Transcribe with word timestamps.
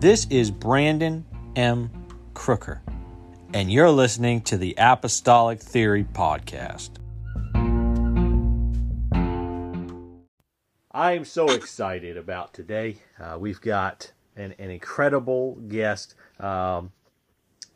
This 0.00 0.28
is 0.30 0.52
Brandon 0.52 1.26
M. 1.56 1.90
Crooker, 2.32 2.80
and 3.52 3.68
you're 3.68 3.90
listening 3.90 4.42
to 4.42 4.56
the 4.56 4.76
Apostolic 4.78 5.58
Theory 5.58 6.04
Podcast. 6.04 6.90
I 10.92 11.14
am 11.14 11.24
so 11.24 11.50
excited 11.50 12.16
about 12.16 12.54
today. 12.54 12.98
Uh, 13.18 13.38
we've 13.40 13.60
got 13.60 14.12
an, 14.36 14.54
an 14.60 14.70
incredible 14.70 15.56
guest, 15.66 16.14
um, 16.38 16.92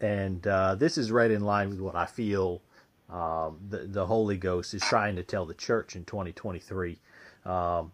and 0.01 0.47
uh, 0.47 0.77
this 0.77 0.97
is 0.97 1.11
right 1.11 1.33
in 1.33 1.41
line 1.41 1.71
with 1.71 1.81
what 1.81 1.97
I 1.97 2.07
feel 2.07 2.63
um, 3.11 3.59
the, 3.69 3.79
the 3.79 4.07
Holy 4.07 4.37
Ghost 4.37 4.75
is 4.75 4.83
trying 4.83 5.17
to 5.17 5.25
tell 5.25 5.45
the 5.45 5.55
church 5.55 5.97
in 5.97 6.05
2023. 6.05 7.01
Um, 7.45 7.91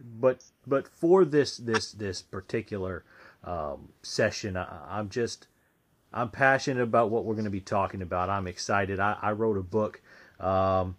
but 0.00 0.44
but 0.66 0.88
for 0.88 1.24
this 1.24 1.56
this 1.56 1.92
this 1.92 2.22
particular 2.22 3.04
um, 3.44 3.90
session, 4.02 4.56
I, 4.56 4.98
am 4.98 5.08
just 5.08 5.46
I'm 6.12 6.30
passionate 6.30 6.82
about 6.82 7.10
what 7.10 7.24
we're 7.24 7.34
going 7.34 7.44
to 7.44 7.50
be 7.50 7.60
talking 7.60 8.02
about. 8.02 8.30
I'm 8.30 8.46
excited. 8.46 9.00
I, 9.00 9.16
I 9.20 9.32
wrote 9.32 9.56
a 9.56 9.62
book, 9.62 10.00
um, 10.40 10.96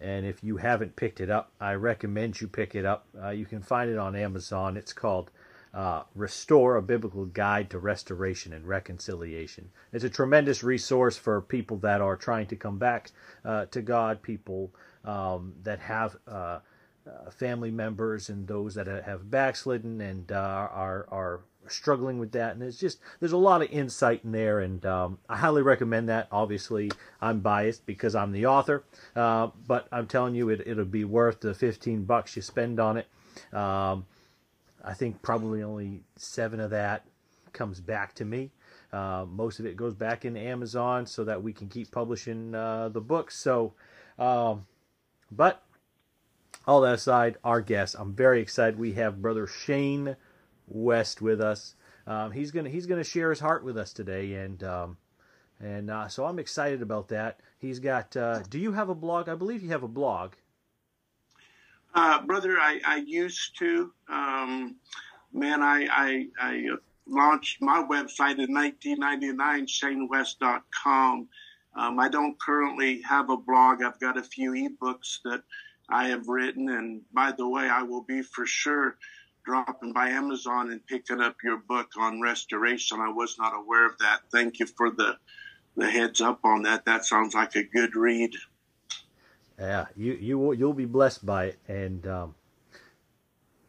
and 0.00 0.26
if 0.26 0.44
you 0.44 0.58
haven't 0.58 0.96
picked 0.96 1.20
it 1.20 1.30
up, 1.30 1.52
I 1.60 1.74
recommend 1.74 2.40
you 2.40 2.48
pick 2.48 2.74
it 2.74 2.84
up. 2.84 3.06
Uh, 3.20 3.30
you 3.30 3.46
can 3.46 3.62
find 3.62 3.90
it 3.90 3.98
on 3.98 4.14
Amazon. 4.14 4.76
It's 4.76 4.92
called 4.92 5.30
uh, 5.72 6.02
Restore: 6.14 6.76
A 6.76 6.82
Biblical 6.82 7.26
Guide 7.26 7.70
to 7.70 7.78
Restoration 7.78 8.52
and 8.52 8.66
Reconciliation. 8.66 9.70
It's 9.92 10.04
a 10.04 10.10
tremendous 10.10 10.62
resource 10.62 11.16
for 11.16 11.40
people 11.40 11.78
that 11.78 12.00
are 12.00 12.16
trying 12.16 12.46
to 12.48 12.56
come 12.56 12.78
back 12.78 13.10
uh, 13.44 13.66
to 13.66 13.80
God, 13.80 14.22
people 14.22 14.70
um, 15.04 15.54
that 15.62 15.78
have 15.80 16.16
uh, 17.08 17.30
family 17.30 17.70
members 17.70 18.28
and 18.28 18.46
those 18.46 18.74
that 18.74 18.86
have 18.86 19.30
backslidden 19.30 20.00
and 20.00 20.30
uh, 20.32 20.68
are 20.70 21.06
are 21.10 21.40
struggling 21.66 22.18
with 22.18 22.32
that. 22.32 22.54
And 22.54 22.62
it's 22.62 22.78
just 22.78 22.98
there's 23.20 23.32
a 23.32 23.38
lot 23.38 23.62
of 23.62 23.70
insight 23.70 24.24
in 24.24 24.32
there. 24.32 24.60
And 24.60 24.84
um, 24.86 25.18
i 25.28 25.36
highly 25.36 25.62
recommend 25.62 26.08
that. 26.08 26.28
Obviously 26.32 26.90
i'm 27.20 27.40
biased 27.40 27.86
because 27.86 28.14
i'm 28.14 28.32
the 28.32 28.46
author. 28.46 28.84
Uh, 29.14 29.48
but 29.66 29.88
i'm 29.92 30.06
telling 30.06 30.34
you 30.34 30.48
it, 30.50 30.62
it'll 30.66 30.84
be 30.84 31.04
worth 31.04 31.40
the 31.40 31.54
15 31.54 32.04
bucks 32.04 32.36
you 32.36 32.42
spend 32.42 32.80
on 32.80 32.96
it. 32.98 33.06
Um, 33.52 34.06
i 34.84 34.94
think 34.94 35.22
probably 35.22 35.62
only 35.62 36.02
seven 36.16 36.60
of 36.60 36.70
that 36.70 37.04
comes 37.52 37.80
back 37.80 38.14
to 38.14 38.24
me. 38.24 38.50
Uh, 38.92 39.26
most 39.28 39.60
of 39.60 39.66
it 39.66 39.76
goes 39.76 39.94
back 39.94 40.24
into 40.24 40.40
amazon 40.40 41.06
so 41.06 41.24
that 41.24 41.42
we 41.42 41.52
can 41.52 41.68
keep 41.68 41.90
publishing 41.90 42.54
uh, 42.54 42.88
the 42.88 43.00
books. 43.00 43.36
So 43.36 43.74
um, 44.18 44.66
but 45.30 45.62
all 46.68 46.82
that 46.82 46.94
aside, 46.94 47.38
our 47.42 47.62
guest, 47.62 47.96
I'm 47.98 48.14
very 48.14 48.42
excited. 48.42 48.78
We 48.78 48.92
have 48.92 49.22
Brother 49.22 49.46
Shane 49.46 50.16
West 50.66 51.22
with 51.22 51.40
us. 51.40 51.74
Um, 52.06 52.30
he's 52.30 52.50
gonna 52.50 52.68
he's 52.68 52.86
gonna 52.86 53.04
share 53.04 53.30
his 53.30 53.40
heart 53.40 53.64
with 53.64 53.78
us 53.78 53.92
today, 53.94 54.34
and 54.34 54.62
um, 54.62 54.98
and 55.60 55.90
uh, 55.90 56.08
so 56.08 56.26
I'm 56.26 56.38
excited 56.38 56.82
about 56.82 57.08
that. 57.08 57.40
He's 57.58 57.78
got. 57.78 58.14
Uh, 58.16 58.40
do 58.50 58.58
you 58.58 58.72
have 58.72 58.90
a 58.90 58.94
blog? 58.94 59.30
I 59.30 59.34
believe 59.34 59.62
you 59.62 59.70
have 59.70 59.82
a 59.82 59.88
blog. 59.88 60.34
Uh, 61.94 62.20
brother, 62.22 62.58
I, 62.60 62.80
I 62.84 62.96
used 62.96 63.58
to. 63.58 63.90
Um, 64.08 64.76
man, 65.32 65.62
I, 65.62 65.86
I, 65.90 66.26
I 66.38 66.68
launched 67.06 67.62
my 67.62 67.82
website 67.82 68.38
in 68.38 68.52
1999, 68.52 69.66
ShaneWest.com. 69.66 71.28
Um, 71.74 71.98
I 71.98 72.08
don't 72.08 72.38
currently 72.38 73.00
have 73.02 73.30
a 73.30 73.36
blog. 73.36 73.82
I've 73.82 73.98
got 74.00 74.18
a 74.18 74.22
few 74.22 74.52
ebooks 74.52 75.18
that 75.24 75.42
I 75.88 76.08
have 76.08 76.28
written. 76.28 76.68
And 76.68 77.02
by 77.12 77.32
the 77.32 77.48
way, 77.48 77.68
I 77.68 77.82
will 77.82 78.02
be 78.02 78.22
for 78.22 78.46
sure 78.46 78.96
dropping 79.44 79.92
by 79.92 80.10
Amazon 80.10 80.70
and 80.70 80.86
picking 80.86 81.20
up 81.20 81.36
your 81.42 81.56
book 81.56 81.92
on 81.98 82.20
restoration. 82.20 83.00
I 83.00 83.08
was 83.08 83.38
not 83.38 83.56
aware 83.56 83.86
of 83.86 83.96
that. 83.98 84.20
Thank 84.30 84.58
you 84.58 84.66
for 84.66 84.90
the 84.90 85.16
the 85.76 85.88
heads 85.88 86.20
up 86.20 86.40
on 86.44 86.62
that. 86.62 86.84
That 86.84 87.04
sounds 87.04 87.34
like 87.34 87.54
a 87.54 87.62
good 87.62 87.94
read. 87.94 88.34
Yeah, 89.58 89.86
you 89.96 90.12
you 90.14 90.38
will 90.38 90.54
you'll 90.54 90.74
be 90.74 90.84
blessed 90.84 91.24
by 91.24 91.46
it. 91.46 91.58
And 91.66 92.06
um, 92.06 92.34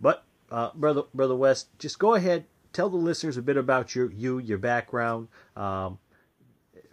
but 0.01 0.25
uh, 0.51 0.71
brother 0.75 1.03
brother 1.13 1.35
West, 1.35 1.69
just 1.79 1.97
go 1.97 2.15
ahead, 2.15 2.45
tell 2.73 2.89
the 2.89 2.97
listeners 2.97 3.38
a 3.38 3.41
bit 3.41 3.57
about 3.57 3.95
your 3.95 4.11
you 4.11 4.39
your 4.39 4.57
background, 4.57 5.29
um, 5.55 5.97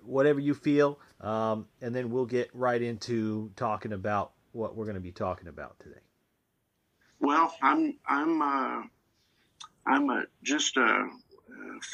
whatever 0.03 0.39
you 0.39 0.55
feel, 0.55 0.99
um, 1.21 1.67
and 1.81 1.95
then 1.95 2.11
we'll 2.11 2.27
get 2.27 2.51
right 2.55 2.81
into 2.81 3.51
talking 3.57 3.93
about 3.93 4.33
what 4.57 4.75
we're 4.75 4.87
going 4.87 4.97
to 4.97 5.01
be 5.01 5.13
talking 5.13 5.49
about 5.49 5.79
today? 5.79 6.01
Well, 7.21 7.55
I'm 7.63 7.97
I'm 8.07 8.43
uh, 8.43 8.83
I'm 9.87 10.11
a, 10.11 10.25
just 10.43 10.77
a, 10.77 10.81
a, 10.81 11.09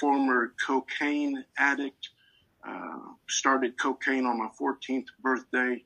former 0.00 0.54
cocaine 0.64 1.44
addict. 1.58 2.10
Uh, 2.66 2.98
started 3.28 3.78
cocaine 3.78 4.24
on 4.24 4.38
my 4.38 4.48
14th 4.58 5.06
birthday. 5.20 5.82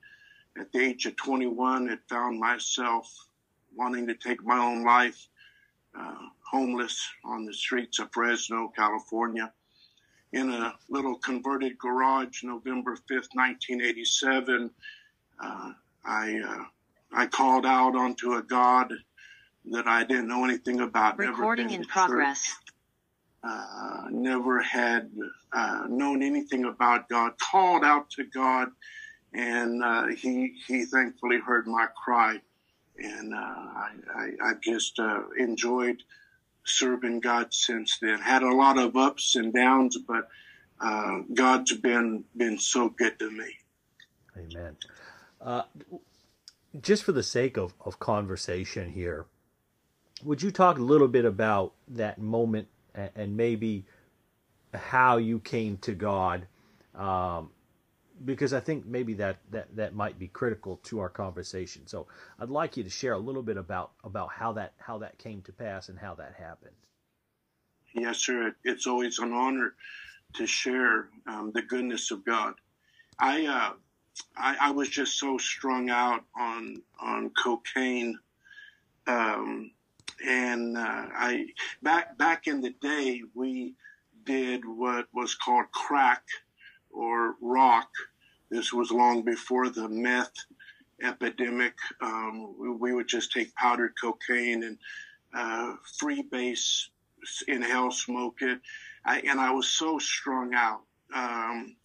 At 0.59 0.71
the 0.71 0.79
age 0.79 1.05
of 1.05 1.15
21, 1.15 1.87
had 1.87 1.99
found 2.09 2.39
myself 2.39 3.27
wanting 3.75 4.07
to 4.07 4.15
take 4.15 4.43
my 4.43 4.57
own 4.57 4.83
life, 4.83 5.27
uh, 5.97 6.15
homeless 6.49 7.07
on 7.23 7.45
the 7.45 7.53
streets 7.53 7.99
of 7.99 8.11
Fresno, 8.11 8.71
California, 8.75 9.51
in 10.33 10.49
a 10.49 10.73
little 10.89 11.15
converted 11.15 11.77
garage, 11.77 12.43
November 12.43 12.95
5th, 12.95 13.35
1987. 13.35 14.71
Uh, 15.39 15.73
I 16.07 16.39
uh, 16.39 16.63
I 17.13 17.27
called 17.27 17.65
out 17.65 17.95
onto 17.95 18.33
a 18.33 18.41
God 18.41 18.93
that 19.71 19.87
I 19.87 20.03
didn't 20.03 20.27
know 20.27 20.45
anything 20.45 20.79
about. 20.79 21.17
Recording 21.17 21.69
in 21.71 21.85
progress. 21.85 22.55
Uh, 23.43 24.05
never 24.09 24.61
had 24.61 25.11
uh, 25.53 25.83
known 25.87 26.23
anything 26.23 26.65
about 26.65 27.07
God. 27.09 27.33
Called 27.39 27.83
out 27.83 28.09
to 28.11 28.23
God, 28.23 28.69
and 29.33 29.83
uh, 29.83 30.07
he 30.07 30.55
he 30.67 30.85
thankfully 30.85 31.39
heard 31.39 31.67
my 31.67 31.87
cry, 32.03 32.39
and 32.97 33.33
uh, 33.33 33.37
I, 33.37 33.91
I 34.41 34.47
have 34.49 34.61
just 34.61 34.99
uh, 34.99 35.23
enjoyed 35.37 36.01
serving 36.65 37.19
God 37.19 37.53
since 37.53 37.99
then. 38.01 38.19
Had 38.19 38.43
a 38.43 38.53
lot 38.53 38.77
of 38.77 38.95
ups 38.95 39.35
and 39.35 39.53
downs, 39.53 39.97
but 39.97 40.27
uh, 40.79 41.19
God's 41.33 41.73
been 41.73 42.23
been 42.35 42.57
so 42.59 42.89
good 42.89 43.19
to 43.19 43.29
me. 43.29 43.57
Amen. 44.37 44.77
Uh, 45.39 45.63
just 46.81 47.03
for 47.03 47.11
the 47.11 47.23
sake 47.23 47.57
of, 47.57 47.73
of 47.81 47.99
conversation 47.99 48.91
here, 48.91 49.25
would 50.23 50.41
you 50.41 50.51
talk 50.51 50.77
a 50.77 50.81
little 50.81 51.07
bit 51.07 51.25
about 51.25 51.73
that 51.87 52.17
moment 52.19 52.67
and, 52.95 53.11
and 53.15 53.37
maybe 53.37 53.85
how 54.73 55.17
you 55.17 55.39
came 55.39 55.77
to 55.77 55.93
God? 55.93 56.47
Um, 56.95 57.51
because 58.25 58.51
I 58.51 58.59
think 58.59 58.85
maybe 58.85 59.13
that, 59.15 59.37
that, 59.51 59.75
that 59.75 59.93
might 59.93 60.17
be 60.17 60.27
critical 60.27 60.77
to 60.85 60.99
our 60.99 61.09
conversation. 61.09 61.85
So 61.85 62.07
I'd 62.39 62.49
like 62.49 62.75
you 62.75 62.83
to 62.83 62.89
share 62.89 63.13
a 63.13 63.19
little 63.19 63.43
bit 63.43 63.57
about, 63.57 63.91
about 64.03 64.29
how 64.31 64.53
that 64.53 64.73
how 64.79 64.97
that 64.99 65.19
came 65.19 65.41
to 65.43 65.51
pass 65.51 65.89
and 65.89 65.99
how 65.99 66.15
that 66.15 66.33
happened. 66.37 66.75
Yes, 67.93 68.17
sir. 68.17 68.55
It's 68.63 68.87
always 68.87 69.19
an 69.19 69.33
honor 69.33 69.73
to 70.33 70.47
share 70.47 71.09
um, 71.27 71.51
the 71.53 71.61
goodness 71.61 72.11
of 72.11 72.25
God. 72.25 72.55
I 73.19 73.45
uh, 73.45 73.73
I, 74.35 74.55
I, 74.61 74.71
was 74.71 74.89
just 74.89 75.19
so 75.19 75.37
strung 75.37 75.89
out 75.89 76.23
on 76.39 76.81
on 76.99 77.31
cocaine, 77.31 78.17
um, 79.05 79.71
and 80.25 80.77
uh, 80.77 81.05
I 81.13 81.47
back 81.81 82.17
back 82.17 82.47
in 82.47 82.61
the 82.61 82.73
day 82.81 83.21
we 83.33 83.73
did 84.25 84.65
what 84.65 85.07
was 85.13 85.35
called 85.35 85.71
crack 85.71 86.23
or 86.91 87.35
rock. 87.41 87.89
This 88.49 88.71
was 88.71 88.91
long 88.91 89.23
before 89.23 89.69
the 89.69 89.89
meth 89.89 90.33
epidemic. 91.01 91.75
Um, 92.01 92.55
we, 92.59 92.69
we, 92.69 92.93
would 92.93 93.07
just 93.07 93.31
take 93.31 93.53
powdered 93.55 93.93
cocaine 94.01 94.63
and 94.63 94.77
uh, 95.33 95.75
freebase 96.01 96.87
inhale 97.47 97.91
smoke 97.91 98.41
it, 98.41 98.59
I, 99.05 99.19
and 99.21 99.39
I 99.39 99.51
was 99.51 99.67
so 99.69 99.99
strung 99.99 100.53
out. 100.53 100.81
Um, 101.13 101.75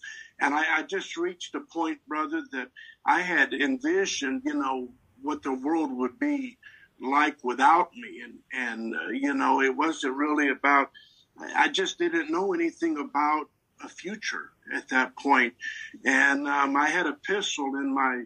and 0.43 0.55
I, 0.55 0.79
I 0.79 0.83
just 0.83 1.17
reached 1.17 1.55
a 1.55 1.61
point, 1.61 2.01
brother, 2.09 2.43
that 2.51 2.69
I 3.07 3.21
had 3.21 3.55
envisioned, 3.55 4.43
you 4.45 4.55
know, 4.55 4.89
what 5.23 5.45
the 5.45 5.55
world 5.55 5.97
would 5.97 6.19
be 6.19 6.59
like 7.01 7.37
without 7.45 7.95
me. 7.95 8.23
And, 8.25 8.39
and 8.53 8.95
uh, 8.95 9.09
you 9.11 9.35
know, 9.35 9.63
it 9.63 9.77
wasn't 9.77 10.17
really 10.17 10.49
about, 10.49 10.91
I 11.57 11.69
just 11.69 11.97
didn't 11.99 12.33
know 12.33 12.53
anything 12.55 12.99
about 12.99 13.51
a 13.85 13.89
future 13.89 14.51
at 14.75 14.89
that 14.89 15.17
point. 15.17 15.55
And 16.05 16.49
um, 16.49 16.77
I 16.77 16.89
had 16.89 17.07
a 17.07 17.13
pistol 17.13 17.77
in 17.77 17.95
my, 17.95 18.25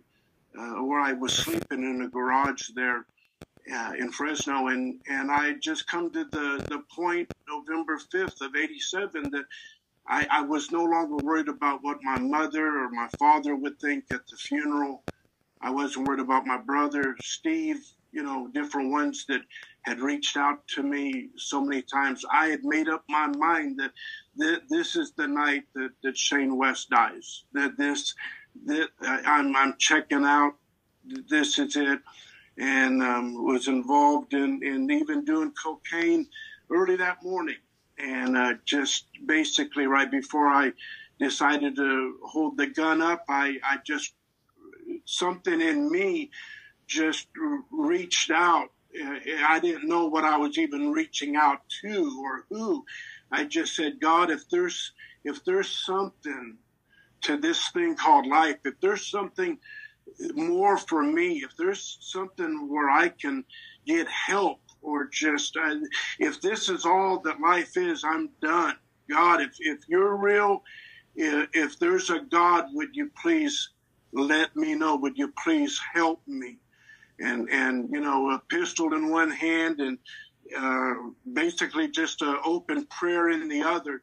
uh, 0.59 0.83
where 0.83 1.01
I 1.01 1.13
was 1.13 1.35
sleeping 1.35 1.83
in 1.83 2.01
a 2.01 2.09
garage 2.09 2.71
there 2.75 3.05
uh, 3.71 3.93
in 3.99 4.11
Fresno. 4.11 4.69
And, 4.69 5.01
and 5.07 5.31
I 5.31 5.53
just 5.61 5.87
come 5.87 6.11
to 6.13 6.25
the, 6.25 6.65
the 6.71 6.83
point, 6.95 7.31
November 7.47 7.99
5th 7.99 8.41
of 8.41 8.57
87, 8.57 9.31
that 9.33 9.45
I, 10.09 10.27
I 10.31 10.43
was 10.43 10.73
no 10.73 10.85
longer 10.85 11.19
worried 11.19 11.49
about 11.49 11.81
what 11.83 11.99
my 12.03 12.19
mother 12.19 12.67
or 12.67 12.91
my 12.91 13.09
father 13.19 13.57
would 13.57 13.81
think 13.81 14.07
at 14.13 14.27
the 14.29 14.37
funeral. 14.37 15.05
I 15.63 15.71
wasn't 15.71 16.07
worried 16.07 16.21
about 16.21 16.47
my 16.47 16.59
brother, 16.59 17.17
Steve. 17.21 17.79
you 18.13 18.23
know, 18.25 18.49
different 18.55 18.93
ones 18.93 19.27
that 19.29 19.43
had 19.83 20.01
reached 20.01 20.37
out 20.39 20.67
to 20.69 20.85
me 20.85 21.31
so 21.37 21.61
many 21.63 21.83
times. 21.83 22.25
I 22.33 22.49
had 22.49 22.65
made 22.65 22.89
up 22.89 23.05
my 23.11 23.29
mind 23.29 23.81
that 23.81 23.93
th- 24.41 24.63
this 24.71 24.97
is 24.97 25.13
the 25.17 25.29
night 25.29 25.65
that, 25.75 25.91
that 26.05 26.17
Shane 26.19 26.57
West 26.57 26.91
dies. 26.91 27.45
That 27.55 27.79
this, 27.79 28.15
that 28.67 28.91
I'm, 29.03 29.57
I'm 29.57 29.77
checking 29.79 30.25
out. 30.25 30.55
This 31.31 31.59
is 31.59 31.77
it. 31.77 32.01
And 32.59 33.03
um, 33.03 33.45
was 33.47 33.69
involved 33.69 34.35
in, 34.35 34.63
in 34.65 34.91
even 34.91 35.25
doing 35.25 35.53
cocaine 35.63 36.27
early 36.73 36.97
that 36.97 37.23
morning. 37.25 37.57
And 37.99 38.37
uh, 38.37 38.55
just 38.65 39.07
basically 39.25 39.87
right 39.87 40.11
before 40.11 40.49
I 40.49 40.73
decided 41.19 41.77
to 41.77 42.19
hold 42.25 42.57
the 42.57 42.67
gun 42.67 43.01
up, 43.01 43.25
I, 43.29 43.59
I 43.65 43.79
just, 43.87 44.13
something 45.05 45.61
in 45.61 45.91
me 45.91 46.31
just 46.87 47.29
reached 47.71 48.31
out. 48.31 48.69
I 49.47 49.61
didn't 49.61 49.89
know 49.89 50.07
what 50.07 50.25
I 50.25 50.37
was 50.37 50.59
even 50.59 50.93
reaching 50.93 51.37
out 51.37 51.61
to 51.83 52.23
or 52.25 52.45
who. 52.49 52.85
I 53.31 53.45
just 53.45 53.75
said, 53.75 54.01
God, 54.01 54.31
if 54.31 54.49
there's 54.49 54.93
if 55.25 55.45
there's 55.45 55.69
something 55.69 56.57
to 57.23 57.37
this 57.37 57.69
thing 57.71 57.97
called 57.97 58.27
life, 58.27 58.59
if 58.65 58.81
there's 58.81 59.07
something 59.07 59.59
more 60.35 60.79
for 60.79 61.03
me, 61.03 61.43
if 61.43 61.57
there's 61.57 61.99
something 62.01 62.69
where 62.69 62.89
I 62.89 63.09
can 63.09 63.45
get 63.85 64.07
help 64.09 64.61
or 64.83 65.07
just 65.07 65.57
uh, 65.57 65.75
if 66.19 66.41
this 66.41 66.69
is 66.69 66.85
all 66.85 67.21
that 67.21 67.41
life 67.41 67.77
is, 67.77 68.05
I'm 68.05 68.31
done. 68.43 68.77
God, 69.11 69.41
if 69.41 69.57
if 69.61 69.79
you're 69.89 70.17
real, 70.17 70.63
if, 71.15 71.49
if 71.53 71.79
there's 71.79 72.11
a 72.11 72.21
God, 72.21 72.67
would 72.73 72.95
you 72.95 73.11
please 73.21 73.71
let 74.13 74.55
me 74.57 74.75
know? 74.75 74.97
Would 74.97 75.19
you 75.19 75.33
please 75.43 75.81
help 75.95 76.23
me? 76.27 76.59
And 77.21 77.49
and 77.51 77.89
you 77.93 78.01
know, 78.01 78.31
a 78.31 78.43
pistol 78.51 78.95
in 78.95 79.11
one 79.11 79.31
hand 79.31 79.81
and 79.81 79.99
uh, 80.57 80.95
basically 81.33 81.89
just 81.89 82.23
an 82.23 82.37
open 82.45 82.87
prayer 82.87 83.31
in 83.31 83.49
the 83.49 83.63
other. 83.63 84.03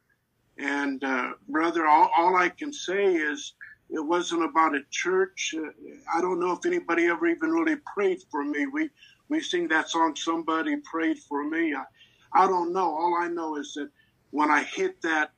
And 0.58 1.02
uh, 1.02 1.32
brother, 1.48 1.86
all, 1.86 2.10
all 2.16 2.36
I 2.36 2.48
can 2.48 2.72
say 2.72 3.14
is 3.14 3.54
it 3.90 4.00
wasn't 4.00 4.44
about 4.44 4.74
a 4.74 4.82
church. 4.90 5.54
Uh, 5.56 5.68
I 6.16 6.20
don't 6.20 6.40
know 6.40 6.52
if 6.52 6.66
anybody 6.66 7.06
ever 7.06 7.26
even 7.26 7.50
really 7.50 7.76
prayed 7.94 8.20
for 8.30 8.44
me. 8.44 8.66
We 8.66 8.90
we 9.28 9.40
sing 9.40 9.68
that 9.68 9.88
song, 9.88 10.16
"Somebody 10.16 10.76
Prayed 10.76 11.18
for 11.18 11.44
Me." 11.44 11.74
I, 11.74 11.84
I 12.32 12.46
don't 12.46 12.72
know. 12.72 12.94
All 12.94 13.16
I 13.20 13.28
know 13.28 13.56
is 13.56 13.74
that 13.74 13.90
when 14.30 14.50
I 14.50 14.62
hit 14.62 15.00
that 15.02 15.32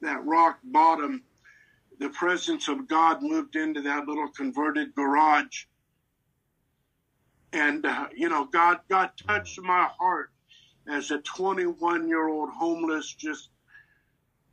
that 0.00 0.24
rock 0.24 0.58
bottom, 0.64 1.24
the 1.98 2.10
presence 2.10 2.68
of 2.68 2.88
God 2.88 3.22
moved 3.22 3.56
into 3.56 3.82
that 3.82 4.06
little 4.06 4.28
converted 4.28 4.94
garage. 4.94 5.64
And 7.52 7.84
uh, 7.84 8.08
you 8.14 8.28
know, 8.28 8.44
God 8.44 8.80
God 8.88 9.10
touched 9.26 9.60
my 9.60 9.88
heart 9.98 10.30
as 10.88 11.10
a 11.10 11.18
21 11.18 12.08
year 12.08 12.28
old 12.28 12.50
homeless, 12.50 13.14
just 13.14 13.50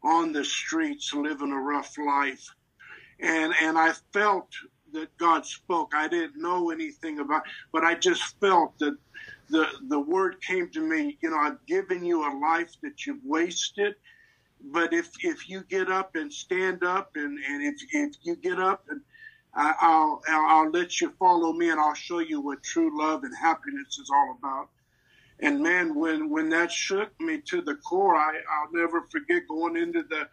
on 0.03 0.31
the 0.31 0.45
streets, 0.45 1.13
living 1.13 1.51
a 1.51 1.59
rough 1.59 1.97
life. 1.97 2.47
And, 3.19 3.53
and 3.61 3.77
I 3.77 3.93
felt 4.13 4.49
that 4.95 5.15
God 5.17 5.45
spoke. 5.45 5.93
I 5.95 6.07
didn't 6.07 6.41
know 6.41 6.71
anything 6.71 7.19
about, 7.19 7.43
but 7.71 7.83
I 7.83 7.95
just 7.95 8.39
felt 8.39 8.77
that 8.79 8.97
the, 9.49 9.67
the 9.89 9.99
word 9.99 10.41
came 10.41 10.69
to 10.71 10.81
me, 10.81 11.17
you 11.21 11.29
know, 11.29 11.37
I've 11.37 11.63
given 11.67 12.03
you 12.03 12.23
a 12.23 12.33
life 12.39 12.71
that 12.81 13.05
you've 13.05 13.23
wasted. 13.23 13.95
But 14.71 14.93
if, 14.93 15.11
if 15.19 15.47
you 15.47 15.63
get 15.69 15.91
up 15.91 16.15
and 16.15 16.33
stand 16.33 16.83
up 16.83 17.11
and, 17.15 17.37
and 17.37 17.63
if, 17.63 17.75
if 17.91 18.15
you 18.23 18.35
get 18.35 18.59
up 18.59 18.85
and 18.89 19.01
I'll, 19.53 20.21
I'll, 20.27 20.45
I'll 20.47 20.71
let 20.71 20.99
you 20.99 21.13
follow 21.19 21.53
me 21.53 21.69
and 21.69 21.79
I'll 21.79 21.93
show 21.93 22.19
you 22.19 22.41
what 22.41 22.63
true 22.63 22.97
love 22.97 23.23
and 23.23 23.33
happiness 23.39 23.99
is 23.99 24.09
all 24.13 24.37
about. 24.39 24.69
And 25.39 25.61
man, 25.61 25.95
when 25.95 26.29
when 26.29 26.49
that 26.49 26.71
shook 26.71 27.09
me 27.19 27.41
to 27.47 27.61
the 27.61 27.75
core, 27.75 28.15
I 28.15 28.35
I'll 28.35 28.71
never 28.71 29.01
forget 29.11 29.43
going 29.49 29.75
into 29.75 30.03
the 30.03 30.27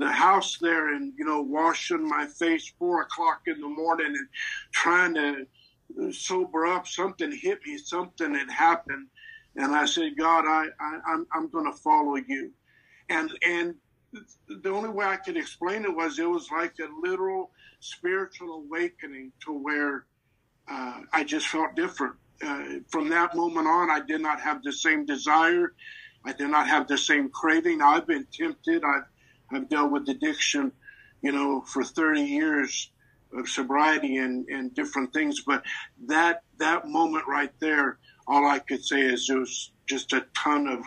the 0.00 0.10
house 0.10 0.58
there 0.60 0.94
and 0.94 1.12
you 1.18 1.24
know 1.24 1.42
washing 1.42 2.08
my 2.08 2.26
face 2.26 2.72
four 2.78 3.02
o'clock 3.02 3.42
in 3.46 3.60
the 3.60 3.68
morning 3.68 4.06
and 4.06 4.28
trying 4.72 5.14
to 5.14 6.12
sober 6.12 6.66
up. 6.66 6.86
Something 6.86 7.32
hit 7.32 7.60
me. 7.66 7.78
Something 7.78 8.34
had 8.34 8.50
happened, 8.50 9.08
and 9.56 9.74
I 9.74 9.86
said, 9.86 10.12
God, 10.18 10.44
I, 10.46 10.66
I 10.80 10.98
I'm 11.06 11.26
I'm 11.32 11.48
going 11.50 11.70
to 11.70 11.78
follow 11.78 12.16
you. 12.16 12.52
And 13.08 13.30
and 13.46 13.74
the 14.48 14.70
only 14.70 14.90
way 14.90 15.06
I 15.06 15.16
could 15.16 15.36
explain 15.36 15.84
it 15.84 15.94
was 15.94 16.18
it 16.18 16.28
was 16.28 16.48
like 16.50 16.74
a 16.80 16.88
literal 17.06 17.50
spiritual 17.80 18.64
awakening 18.66 19.32
to 19.46 19.52
where 19.52 20.06
uh, 20.68 21.00
I 21.12 21.24
just 21.24 21.46
felt 21.48 21.76
different 21.76 22.16
uh, 22.42 22.64
from 22.88 23.08
that 23.10 23.34
moment 23.34 23.66
on, 23.66 23.90
I 23.90 24.00
did 24.00 24.20
not 24.20 24.40
have 24.40 24.62
the 24.62 24.72
same 24.72 25.04
desire. 25.04 25.72
I 26.24 26.32
did 26.32 26.48
not 26.48 26.68
have 26.68 26.86
the 26.86 26.98
same 26.98 27.30
craving. 27.30 27.82
I've 27.82 28.06
been 28.06 28.26
tempted. 28.32 28.82
I've, 28.84 29.04
I've 29.52 29.68
dealt 29.68 29.92
with 29.92 30.08
addiction, 30.08 30.72
you 31.22 31.32
know, 31.32 31.62
for 31.62 31.84
30 31.84 32.22
years 32.22 32.90
of 33.32 33.48
sobriety 33.48 34.18
and, 34.18 34.46
and 34.48 34.74
different 34.74 35.12
things. 35.12 35.42
But 35.46 35.62
that, 36.06 36.42
that 36.58 36.88
moment 36.88 37.26
right 37.28 37.52
there, 37.60 37.98
all 38.26 38.46
I 38.46 38.58
could 38.58 38.84
say 38.84 39.00
is 39.00 39.26
there 39.26 39.38
was 39.38 39.72
just 39.88 40.12
a 40.12 40.26
ton 40.34 40.66
of, 40.66 40.80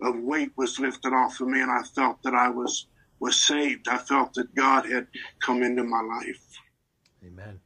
of 0.00 0.20
weight 0.22 0.52
was 0.56 0.78
lifted 0.78 1.12
off 1.12 1.40
of 1.40 1.48
me. 1.48 1.60
And 1.60 1.70
I 1.70 1.82
felt 1.82 2.22
that 2.22 2.34
I 2.34 2.48
was, 2.48 2.86
was 3.20 3.36
saved. 3.36 3.88
I 3.88 3.98
felt 3.98 4.34
that 4.34 4.54
God 4.54 4.86
had 4.86 5.06
come 5.40 5.62
into 5.62 5.84
my 5.84 6.00
life. 6.00 6.58
Amen. 7.24 7.60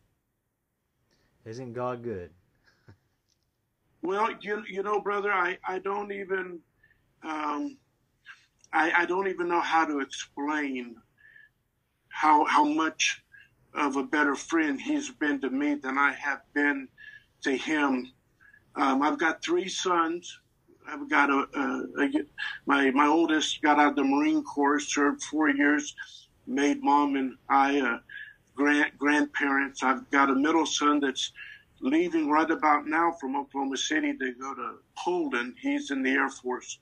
Isn't 1.44 1.72
God 1.72 2.02
good? 2.02 2.30
Well, 4.02 4.30
you 4.40 4.62
you 4.68 4.82
know, 4.82 5.00
brother, 5.00 5.32
I 5.32 5.58
I 5.66 5.78
don't 5.78 6.10
even 6.10 6.58
um, 7.22 7.76
I 8.72 9.02
I 9.02 9.06
don't 9.06 9.28
even 9.28 9.48
know 9.48 9.60
how 9.60 9.84
to 9.84 10.00
explain 10.00 10.96
how 12.08 12.44
how 12.46 12.64
much 12.64 13.22
of 13.74 13.96
a 13.96 14.02
better 14.02 14.34
friend 14.34 14.80
he's 14.80 15.10
been 15.10 15.40
to 15.40 15.50
me 15.50 15.74
than 15.74 15.98
I 15.98 16.12
have 16.12 16.42
been 16.54 16.88
to 17.42 17.56
him. 17.56 18.12
Um, 18.76 19.02
I've 19.02 19.18
got 19.18 19.42
three 19.42 19.68
sons. 19.68 20.38
I've 20.86 21.08
got 21.08 21.30
a, 21.30 21.46
a, 21.54 22.04
a, 22.04 22.08
my 22.66 22.90
my 22.90 23.06
oldest 23.06 23.62
got 23.62 23.78
out 23.78 23.90
of 23.90 23.96
the 23.96 24.04
Marine 24.04 24.42
Corps, 24.42 24.80
served 24.80 25.22
four 25.22 25.48
years, 25.48 25.94
made 26.46 26.82
mom 26.82 27.16
and 27.16 27.36
I 27.48 27.80
uh, 27.80 27.98
grand 28.54 28.92
grandparents. 28.98 29.82
I've 29.82 30.10
got 30.10 30.30
a 30.30 30.34
middle 30.34 30.66
son 30.66 31.00
that's 31.00 31.32
leaving 31.80 32.30
right 32.30 32.50
about 32.50 32.86
now 32.86 33.12
from 33.20 33.36
Oklahoma 33.36 33.76
City 33.76 34.16
to 34.16 34.32
go 34.34 34.54
to 34.54 34.74
Poland. 34.96 35.54
He's 35.60 35.90
in 35.90 36.02
the 36.02 36.10
Air 36.10 36.28
Force. 36.28 36.78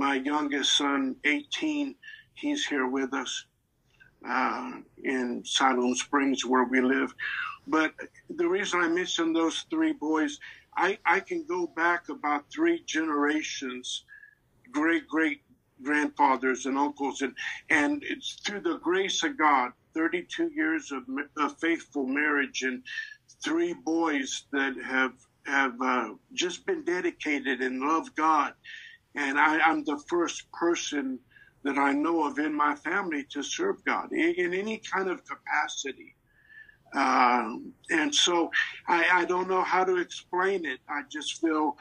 My 0.00 0.14
youngest 0.14 0.78
son, 0.78 1.14
18, 1.24 1.94
he's 2.32 2.64
here 2.64 2.86
with 2.86 3.12
us 3.12 3.44
uh, 4.26 4.70
in 5.04 5.42
Siloam 5.44 5.94
Springs, 5.94 6.46
where 6.46 6.64
we 6.64 6.80
live. 6.80 7.12
But 7.66 7.92
the 8.30 8.48
reason 8.48 8.80
I 8.80 8.88
mentioned 8.88 9.36
those 9.36 9.66
three 9.68 9.92
boys, 9.92 10.38
I, 10.74 10.96
I 11.04 11.20
can 11.20 11.44
go 11.46 11.66
back 11.66 12.08
about 12.08 12.50
three 12.50 12.82
generations, 12.86 14.06
great 14.72 15.06
great 15.06 15.42
grandfathers 15.82 16.64
and 16.64 16.78
uncles, 16.78 17.20
and 17.20 17.34
and 17.68 18.02
it's 18.02 18.40
through 18.46 18.60
the 18.60 18.78
grace 18.78 19.22
of 19.22 19.36
God, 19.36 19.72
32 19.92 20.50
years 20.54 20.92
of, 20.92 21.02
of 21.36 21.60
faithful 21.60 22.06
marriage 22.06 22.62
and 22.62 22.82
three 23.44 23.74
boys 23.74 24.46
that 24.50 24.74
have 24.82 25.12
have 25.44 25.74
uh, 25.82 26.14
just 26.32 26.64
been 26.64 26.84
dedicated 26.84 27.60
and 27.60 27.80
love 27.82 28.14
God, 28.14 28.54
and 29.14 29.38
I, 29.38 29.70
am 29.70 29.84
the 29.84 29.98
first 30.08 30.50
person 30.52 31.18
that 31.62 31.78
I 31.78 31.92
know 31.92 32.24
of 32.26 32.38
in 32.38 32.54
my 32.54 32.74
family 32.74 33.24
to 33.30 33.42
serve 33.42 33.84
God 33.84 34.12
in, 34.12 34.34
in 34.34 34.54
any 34.54 34.78
kind 34.78 35.10
of 35.10 35.22
capacity. 35.24 36.14
Um, 36.94 37.72
and 37.90 38.14
so 38.14 38.50
I, 38.88 39.20
I, 39.20 39.24
don't 39.24 39.48
know 39.48 39.62
how 39.62 39.84
to 39.84 39.98
explain 39.98 40.64
it. 40.64 40.80
I 40.88 41.02
just 41.08 41.40
feel 41.40 41.76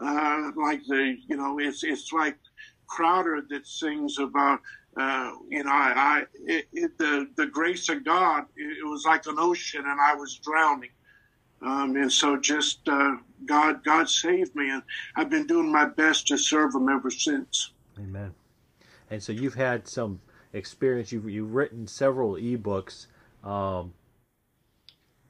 uh, 0.00 0.52
like 0.56 0.84
the 0.86 1.16
you 1.26 1.36
know 1.36 1.58
it's 1.58 1.82
it's 1.82 2.12
like 2.12 2.38
Crowder 2.86 3.42
that 3.50 3.66
sings 3.66 4.18
about 4.18 4.60
uh, 4.96 5.32
you 5.48 5.64
know, 5.64 5.70
I, 5.70 5.92
I 5.96 6.22
it, 6.46 6.66
it, 6.72 6.98
the 6.98 7.28
the 7.36 7.46
grace 7.46 7.88
of 7.88 8.04
God. 8.04 8.44
It, 8.56 8.78
it, 8.78 8.86
was 8.86 9.04
like 9.06 9.26
an 9.26 9.36
ocean, 9.38 9.84
and 9.86 10.00
I 10.00 10.14
was 10.14 10.36
drowning. 10.36 10.90
Um, 11.64 11.96
and 11.96 12.12
so 12.12 12.36
just 12.36 12.88
uh, 12.88 13.16
God, 13.46 13.84
God 13.84 14.08
saved 14.08 14.54
me, 14.54 14.70
and 14.70 14.82
I've 15.16 15.30
been 15.30 15.46
doing 15.46 15.70
my 15.70 15.84
best 15.84 16.26
to 16.28 16.36
serve 16.36 16.74
Him 16.74 16.88
ever 16.88 17.10
since. 17.10 17.70
Amen. 17.98 18.34
And 19.10 19.22
so 19.22 19.32
you've 19.32 19.54
had 19.54 19.86
some 19.86 20.20
experience. 20.52 21.12
You've 21.12 21.28
you've 21.28 21.54
written 21.54 21.86
several 21.86 22.34
ebooks, 22.34 23.06
um, 23.44 23.92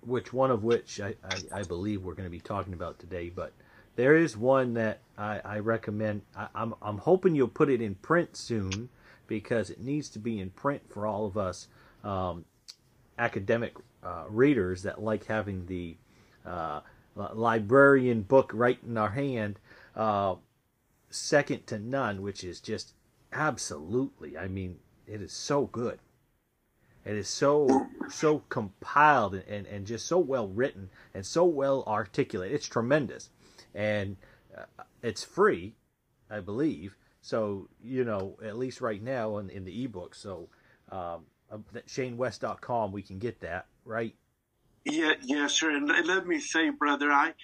which 0.00 0.32
one 0.32 0.50
of 0.50 0.64
which 0.64 1.00
I, 1.00 1.14
I, 1.24 1.60
I 1.60 1.62
believe 1.62 2.02
we're 2.02 2.14
going 2.14 2.26
to 2.26 2.30
be 2.30 2.40
talking 2.40 2.72
about 2.72 2.98
today. 2.98 3.28
But 3.28 3.52
there 3.96 4.16
is 4.16 4.36
one 4.36 4.74
that 4.74 5.00
I, 5.18 5.40
I 5.44 5.58
recommend. 5.58 6.22
I, 6.36 6.48
I'm 6.54 6.74
I'm 6.80 6.98
hoping 6.98 7.34
you'll 7.34 7.48
put 7.48 7.68
it 7.68 7.80
in 7.80 7.94
print 7.96 8.36
soon 8.36 8.88
because 9.26 9.70
it 9.70 9.80
needs 9.80 10.08
to 10.10 10.18
be 10.18 10.40
in 10.40 10.50
print 10.50 10.82
for 10.88 11.06
all 11.06 11.26
of 11.26 11.36
us 11.36 11.68
um, 12.04 12.44
academic 13.18 13.74
uh, 14.02 14.24
readers 14.28 14.82
that 14.82 15.02
like 15.02 15.26
having 15.26 15.66
the 15.66 15.96
librarian 17.14 18.22
book 18.22 18.50
right 18.54 18.78
in 18.86 18.96
our 18.96 19.10
hand, 19.10 19.58
uh, 19.94 20.34
second 21.10 21.66
to 21.66 21.78
none, 21.78 22.22
which 22.22 22.44
is 22.44 22.60
just 22.60 22.94
absolutely, 23.32 24.36
I 24.36 24.48
mean, 24.48 24.78
it 25.06 25.20
is 25.20 25.32
so 25.32 25.66
good. 25.66 25.98
It 27.04 27.16
is 27.16 27.28
so 27.28 27.88
so 28.08 28.44
compiled 28.48 29.34
and, 29.34 29.66
and 29.66 29.86
just 29.86 30.06
so 30.06 30.18
well 30.18 30.46
written 30.46 30.88
and 31.14 31.26
so 31.26 31.44
well 31.44 31.82
articulated. 31.86 32.54
It's 32.54 32.66
tremendous, 32.66 33.28
and 33.74 34.16
uh, 34.56 34.84
it's 35.02 35.24
free, 35.24 35.74
I 36.30 36.38
believe. 36.38 36.96
So 37.20 37.68
you 37.82 38.04
know, 38.04 38.38
at 38.44 38.56
least 38.56 38.80
right 38.80 39.02
now 39.02 39.38
in, 39.38 39.50
in 39.50 39.64
the 39.64 39.84
ebook. 39.84 40.14
So 40.14 40.48
um, 40.92 41.26
uh, 41.50 41.58
ShaneWest.com, 41.88 42.92
we 42.92 43.02
can 43.02 43.18
get 43.18 43.40
that 43.40 43.66
right. 43.84 44.14
Yeah, 44.84 45.14
yeah, 45.22 45.46
sure. 45.46 45.70
And 45.70 45.88
let 46.06 46.26
me 46.26 46.40
say, 46.40 46.70
brother, 46.70 47.12
I, 47.12 47.34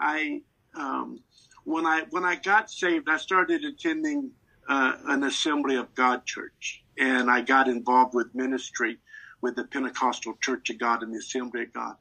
I, 0.00 0.42
um, 0.76 1.20
when 1.64 1.86
I 1.86 2.04
when 2.10 2.24
I 2.24 2.36
got 2.36 2.70
saved, 2.70 3.08
I 3.08 3.18
started 3.18 3.64
attending 3.64 4.32
uh, 4.68 4.94
an 5.06 5.24
Assembly 5.24 5.76
of 5.76 5.94
God 5.94 6.24
church, 6.26 6.82
and 6.98 7.30
I 7.30 7.42
got 7.42 7.68
involved 7.68 8.14
with 8.14 8.34
ministry 8.34 8.98
with 9.42 9.54
the 9.56 9.64
Pentecostal 9.64 10.34
Church 10.40 10.70
of 10.70 10.78
God 10.78 11.02
and 11.02 11.14
the 11.14 11.18
Assembly 11.18 11.64
of 11.64 11.72
God, 11.72 11.94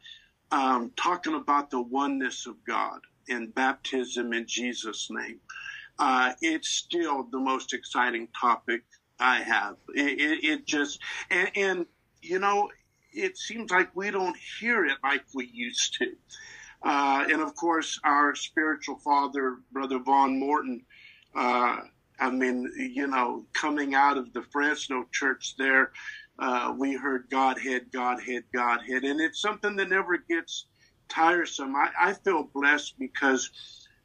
um, 0.51 0.91
talking 0.97 1.35
about 1.35 1.69
the 1.69 1.81
oneness 1.81 2.47
of 2.47 2.55
God 2.65 2.99
and 3.29 3.53
baptism 3.53 4.33
in 4.33 4.47
Jesus' 4.47 5.09
name. 5.11 5.39
Uh, 5.99 6.33
it's 6.41 6.69
still 6.69 7.23
the 7.31 7.39
most 7.39 7.73
exciting 7.73 8.27
topic 8.39 8.83
I 9.19 9.41
have. 9.41 9.75
It, 9.95 10.19
it, 10.19 10.43
it 10.45 10.65
just, 10.67 10.99
and, 11.29 11.51
and, 11.55 11.85
you 12.21 12.39
know, 12.39 12.69
it 13.17 13.37
seems 13.37 13.71
like 13.71 13.95
we 13.95 14.11
don't 14.11 14.37
hear 14.59 14.85
it 14.85 14.97
like 15.03 15.23
we 15.33 15.47
used 15.47 15.95
to. 15.99 16.13
Uh, 16.83 17.25
and 17.29 17.41
of 17.41 17.55
course, 17.55 17.99
our 18.03 18.35
spiritual 18.35 18.97
father, 18.99 19.57
Brother 19.71 19.99
Vaughn 19.99 20.39
Morton, 20.39 20.83
uh, 21.35 21.77
I 22.19 22.29
mean, 22.29 22.71
you 22.77 23.07
know, 23.07 23.45
coming 23.53 23.95
out 23.95 24.17
of 24.17 24.33
the 24.33 24.43
Fresno 24.51 25.05
church 25.11 25.55
there, 25.57 25.91
uh, 26.39 26.73
we 26.77 26.93
heard 26.93 27.29
Godhead, 27.29 27.91
Godhead, 27.91 28.43
Godhead. 28.53 29.03
And 29.03 29.19
it's 29.19 29.41
something 29.41 29.75
that 29.75 29.89
never 29.89 30.17
gets 30.17 30.65
tiresome. 31.09 31.75
I, 31.75 31.89
I 31.99 32.13
feel 32.13 32.49
blessed 32.53 32.97
because 32.99 33.49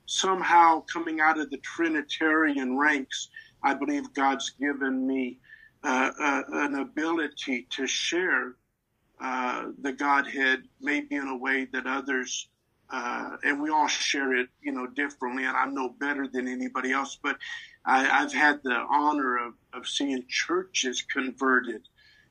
somehow 0.07 0.83
coming 0.93 1.21
out 1.21 1.39
of 1.39 1.51
the 1.51 1.59
Trinitarian 1.59 2.77
ranks, 2.77 3.29
I 3.63 3.75
believe 3.75 4.13
God's 4.15 4.51
given 4.51 5.07
me 5.07 5.39
uh, 5.85 6.11
uh, 6.19 6.43
an 6.53 6.75
ability 6.77 7.67
to 7.71 7.87
share 7.87 8.57
uh, 9.23 9.67
the 9.81 9.93
Godhead, 9.93 10.65
maybe 10.81 11.15
in 11.15 11.29
a 11.29 11.37
way 11.37 11.67
that 11.73 11.87
others, 11.87 12.49
uh, 12.91 13.37
and 13.45 13.63
we 13.63 13.71
all 13.71 13.89
share 13.89 14.35
it, 14.35 14.49
you 14.61 14.73
know, 14.73 14.87
differently. 14.87 15.45
And 15.45 15.57
I'm 15.57 15.75
no 15.75 15.89
better 15.89 16.27
than 16.27 16.49
anybody 16.49 16.93
else, 16.93 17.19
but 17.23 17.39
I, 17.85 18.03
have 18.03 18.33
had 18.33 18.61
the 18.63 18.75
honor 18.75 19.39
of, 19.39 19.55
of 19.73 19.89
seeing 19.89 20.25
churches 20.29 21.03
converted 21.03 21.83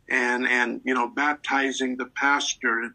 and 0.10 0.48
and 0.48 0.82
you 0.84 0.94
know 0.94 1.08
baptizing 1.08 1.96
the 1.98 2.06
pastor 2.06 2.82
and 2.82 2.94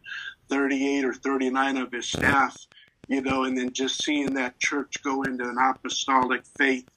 38 0.49 1.05
or 1.05 1.13
39 1.13 1.77
of 1.77 1.91
his 1.91 2.07
staff 2.07 2.67
you 3.07 3.21
know 3.21 3.43
and 3.43 3.57
then 3.57 3.73
just 3.73 4.03
seeing 4.03 4.33
that 4.33 4.59
church 4.59 5.01
go 5.03 5.23
into 5.23 5.43
an 5.43 5.57
apostolic 5.57 6.45
faith 6.45 6.87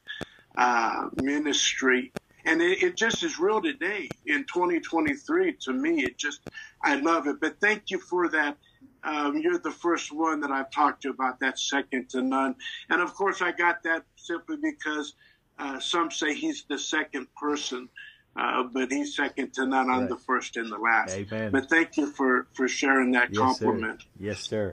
uh, 0.57 1.09
ministry 1.17 2.13
and 2.45 2.61
it, 2.61 2.83
it, 2.83 2.97
just 2.97 3.23
is 3.23 3.39
real 3.39 3.63
today 3.63 4.09
in 4.27 4.45
2023 4.45 5.55
to 5.61 5.73
me 5.73 6.03
it 6.03 6.19
just 6.19 6.41
i 6.83 6.97
love 6.97 7.27
it 7.27 7.37
but 7.41 7.59
thank 7.61 7.91
you 7.91 7.99
for 7.99 8.29
that 8.29 8.57
um, 9.03 9.39
you're 9.39 9.59
the 9.59 9.71
first 9.71 10.13
one 10.13 10.41
that 10.41 10.51
i've 10.51 10.71
talked 10.71 11.03
to 11.03 11.11
about 11.11 11.41
that 11.41 11.59
second 11.59 12.09
to 12.09 12.23
none 12.23 12.55
and 12.89 13.01
of 13.01 13.15
course 13.15 13.43
i 13.43 13.53
got 13.53 13.83
that 13.83 14.05
simply 14.17 14.57
because 14.57 15.15
uh, 15.59 15.79
some 15.79 16.11
say 16.11 16.35
he's 16.35 16.65
the 16.69 16.79
second 16.79 17.27
person 17.35 17.89
uh, 18.37 18.63
but 18.63 18.91
he's 18.91 19.17
second 19.17 19.53
to 19.55 19.67
none. 19.67 19.91
I'm 19.91 20.01
right. 20.01 20.09
the 20.09 20.17
first 20.17 20.57
and 20.57 20.71
the 20.71 20.79
last. 20.79 21.15
Amen. 21.15 21.51
But 21.51 21.69
thank 21.69 21.97
you 21.97 22.07
for 22.07 22.47
for 22.53 22.69
sharing 22.69 23.11
that 23.13 23.31
yes, 23.33 23.39
compliment. 23.39 24.03
Sir. 24.03 24.09
Yes, 24.21 24.41
sir. 24.41 24.73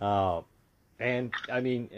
Uh, 0.00 0.42
and 0.98 1.32
I 1.50 1.60
mean, 1.60 1.88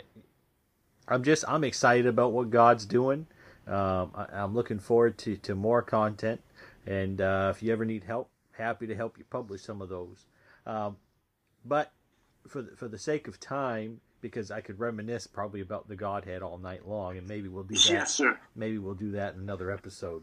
I'm 1.08 1.24
just 1.24 1.44
I'm 1.48 1.64
excited 1.64 2.06
about 2.06 2.32
what 2.32 2.50
God's 2.50 2.86
doing. 2.86 3.26
Um, 3.66 4.12
I, 4.14 4.26
am 4.32 4.54
looking 4.54 4.78
forward 4.78 5.18
to 5.18 5.36
to 5.38 5.54
more 5.54 5.82
content. 5.82 6.40
And 6.86 7.20
uh, 7.20 7.52
if 7.54 7.62
you 7.62 7.72
ever 7.72 7.84
need 7.84 8.04
help, 8.04 8.30
happy 8.52 8.86
to 8.86 8.94
help 8.94 9.18
you 9.18 9.24
publish 9.28 9.62
some 9.62 9.82
of 9.82 9.88
those. 9.88 10.26
Um, 10.66 10.96
but 11.64 11.92
for 12.48 12.62
the, 12.62 12.76
for 12.76 12.88
the 12.88 12.98
sake 12.98 13.28
of 13.28 13.40
time, 13.40 14.00
because 14.20 14.50
I 14.50 14.60
could 14.60 14.78
reminisce 14.78 15.26
probably 15.26 15.60
about 15.60 15.88
the 15.88 15.96
Godhead 15.96 16.42
all 16.42 16.58
night 16.58 16.86
long, 16.86 17.18
and 17.18 17.26
maybe 17.26 17.48
we'll 17.48 17.64
do 17.64 17.74
that. 17.74 17.90
Yes, 17.90 18.14
sir. 18.14 18.38
Maybe 18.54 18.78
we'll 18.78 18.94
do 18.94 19.12
that 19.12 19.34
in 19.34 19.40
another 19.40 19.70
episode. 19.70 20.22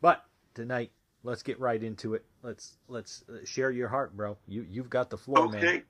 But 0.00 0.24
tonight, 0.54 0.90
let's 1.22 1.42
get 1.42 1.58
right 1.60 1.82
into 1.82 2.14
it. 2.14 2.24
Let's 2.42 2.76
let's 2.88 3.24
uh, 3.28 3.44
share 3.44 3.70
your 3.70 3.88
heart, 3.88 4.16
bro. 4.16 4.36
You 4.46 4.66
you've 4.68 4.90
got 4.90 5.10
the 5.10 5.16
floor, 5.16 5.46
okay. 5.46 5.60
man. 5.60 5.82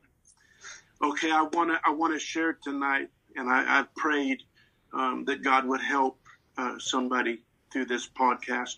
Okay, 1.03 1.31
I 1.31 1.43
want 1.43 1.71
to 1.71 1.81
I 1.85 1.91
want 1.91 2.13
to 2.15 2.21
share 2.21 2.53
tonight, 2.53 3.09
and 3.37 3.49
I, 3.49 3.81
I 3.81 3.85
prayed 3.97 4.43
um, 4.93 5.25
that 5.27 5.43
God 5.43 5.67
would 5.67 5.81
help 5.81 6.19
uh, 6.57 6.79
somebody 6.79 7.43
through 7.73 7.87
this 7.87 8.09
podcast. 8.09 8.77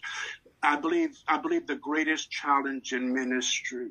I 0.63 0.77
believe 0.77 1.19
I 1.27 1.39
believe 1.39 1.67
the 1.67 1.77
greatest 1.77 2.31
challenge 2.31 2.93
in 2.93 3.13
ministry 3.13 3.91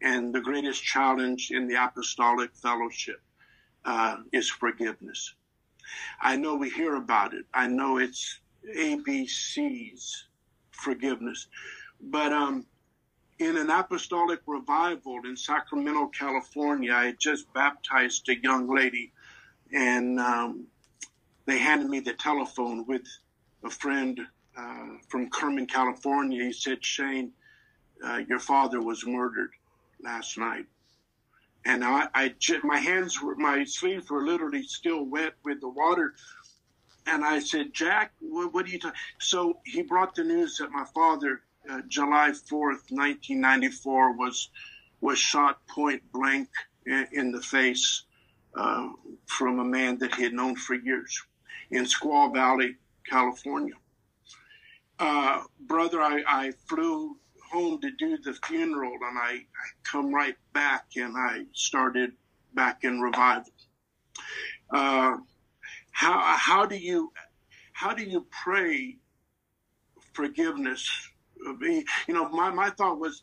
and 0.00 0.34
the 0.34 0.40
greatest 0.40 0.82
challenge 0.82 1.50
in 1.50 1.66
the 1.66 1.82
apostolic 1.82 2.54
fellowship 2.54 3.20
uh, 3.84 4.18
is 4.32 4.48
forgiveness. 4.48 5.34
I 6.20 6.36
know 6.36 6.54
we 6.54 6.70
hear 6.70 6.96
about 6.96 7.34
it. 7.34 7.44
I 7.52 7.66
know 7.66 7.98
it's 7.98 8.40
ABCs 8.76 10.24
forgiveness. 10.70 11.48
But 12.00 12.32
um, 12.32 12.66
in 13.38 13.56
an 13.56 13.70
apostolic 13.70 14.40
revival 14.46 15.20
in 15.24 15.36
Sacramento, 15.36 16.06
California, 16.08 16.92
I 16.92 17.14
just 17.18 17.52
baptized 17.52 18.28
a 18.28 18.36
young 18.36 18.72
lady, 18.72 19.12
and 19.72 20.20
um, 20.20 20.66
they 21.46 21.58
handed 21.58 21.88
me 21.88 22.00
the 22.00 22.14
telephone 22.14 22.86
with 22.86 23.06
a 23.64 23.70
friend 23.70 24.20
uh, 24.56 24.98
from 25.08 25.30
Kerman, 25.30 25.66
California. 25.66 26.44
He 26.44 26.52
said, 26.52 26.84
Shane, 26.84 27.32
uh, 28.04 28.20
your 28.28 28.38
father 28.38 28.80
was 28.80 29.06
murdered 29.06 29.50
last 30.02 30.38
night. 30.38 30.66
And 31.66 31.82
I, 31.82 32.08
I, 32.14 32.34
my 32.62 32.78
hands 32.78 33.22
were, 33.22 33.36
my 33.36 33.64
sleeves 33.64 34.10
were 34.10 34.22
literally 34.22 34.62
still 34.64 35.04
wet 35.04 35.32
with 35.44 35.60
the 35.60 35.68
water 35.68 36.14
and 37.06 37.24
I 37.24 37.38
said, 37.38 37.72
Jack, 37.72 38.12
what, 38.20 38.54
what 38.54 38.66
are 38.66 38.68
you 38.68 38.78
talking? 38.78 38.98
So 39.18 39.58
he 39.64 39.82
brought 39.82 40.14
the 40.14 40.24
news 40.24 40.56
that 40.58 40.70
my 40.70 40.84
father, 40.94 41.42
uh, 41.68 41.82
July 41.88 42.30
4th, 42.30 42.90
1994, 42.90 44.12
was 44.12 44.48
was 45.00 45.18
shot 45.18 45.58
point 45.66 46.02
blank 46.12 46.48
in, 46.86 47.06
in 47.12 47.32
the 47.32 47.42
face 47.42 48.04
uh, 48.56 48.88
from 49.26 49.58
a 49.58 49.64
man 49.64 49.98
that 49.98 50.14
he 50.14 50.22
had 50.22 50.32
known 50.32 50.56
for 50.56 50.74
years 50.74 51.22
in 51.70 51.84
Squaw 51.84 52.32
Valley, 52.32 52.76
California. 53.06 53.74
Uh, 54.98 55.42
brother, 55.60 56.00
I, 56.00 56.22
I, 56.26 56.52
flew 56.68 57.16
home 57.52 57.80
to 57.80 57.90
do 57.98 58.16
the 58.18 58.32
funeral, 58.46 58.92
and 58.92 59.18
I, 59.18 59.32
I 59.32 59.66
come 59.82 60.14
right 60.14 60.36
back, 60.52 60.86
and 60.96 61.16
I 61.16 61.46
started 61.52 62.12
back 62.54 62.84
in 62.84 63.00
revival. 63.00 63.52
Uh, 64.70 65.16
how 65.90 66.20
how 66.36 66.66
do 66.66 66.76
you 66.76 67.12
how 67.72 67.92
do 67.92 68.04
you 68.04 68.26
pray 68.30 68.96
forgiveness? 70.12 70.88
You 71.60 72.14
know, 72.14 72.28
my, 72.30 72.50
my 72.50 72.70
thought 72.70 72.98
was 72.98 73.22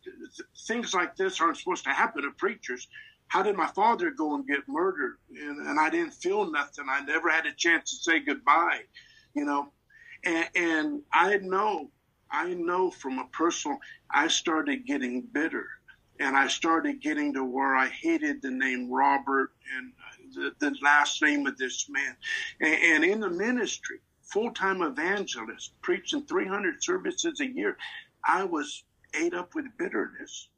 things 0.68 0.94
like 0.94 1.16
this 1.16 1.42
aren't 1.42 1.58
supposed 1.58 1.86
to 1.86 1.90
happen 1.90 2.24
to 2.24 2.32
preachers. 2.32 2.88
How 3.28 3.42
did 3.42 3.56
my 3.56 3.68
father 3.68 4.12
go 4.12 4.36
and 4.36 4.46
get 4.46 4.68
murdered? 4.68 5.18
And, 5.30 5.66
and 5.68 5.80
I 5.80 5.90
didn't 5.90 6.13
feel 6.13 6.51
nothing. 6.51 6.86
I 6.90 7.01
never 7.01 7.30
had 7.30 7.46
a 7.46 7.54
chance 7.54 7.90
to 7.92 8.12
say 8.12 8.20
goodbye, 8.20 8.82
you 9.34 9.46
know. 9.46 9.72
And, 10.24 10.50
and 10.56 11.01
I 11.13 11.38
know, 11.38 11.90
I 12.30 12.54
know 12.54 12.92
from 12.92 13.20
a 13.20 13.25
personal, 13.28 13.78
I 14.10 14.28
started 14.28 14.86
getting 14.86 15.22
bitter 15.22 15.68
and 16.20 16.38
I 16.38 16.48
started 16.48 17.01
getting 17.01 17.34
to 17.34 17.44
where 17.44 17.75
I 17.75 17.88
hated 17.88 18.42
the 18.42 18.51
name 18.51 18.92
Robert 18.92 19.51
and 19.75 19.92
uh, 19.92 20.51
the, 20.60 20.70
the 20.70 20.75
last 20.84 21.22
name 21.22 21.48
of 21.48 21.58
this 21.58 21.90
man. 21.90 22.16
And, 22.60 22.75
and 22.75 23.04
in 23.04 23.20
the 23.20 23.30
ministry, 23.30 24.00
full 24.22 24.51
time 24.51 24.82
evangelist, 24.82 25.74
preaching 25.82 26.25
300 26.25 26.84
services 26.84 27.40
a 27.40 27.48
year, 27.48 27.78
I 28.25 28.44
was 28.44 28.84
ate 29.13 29.34
up 29.34 29.56
with 29.56 29.66
bitterness 29.78 30.50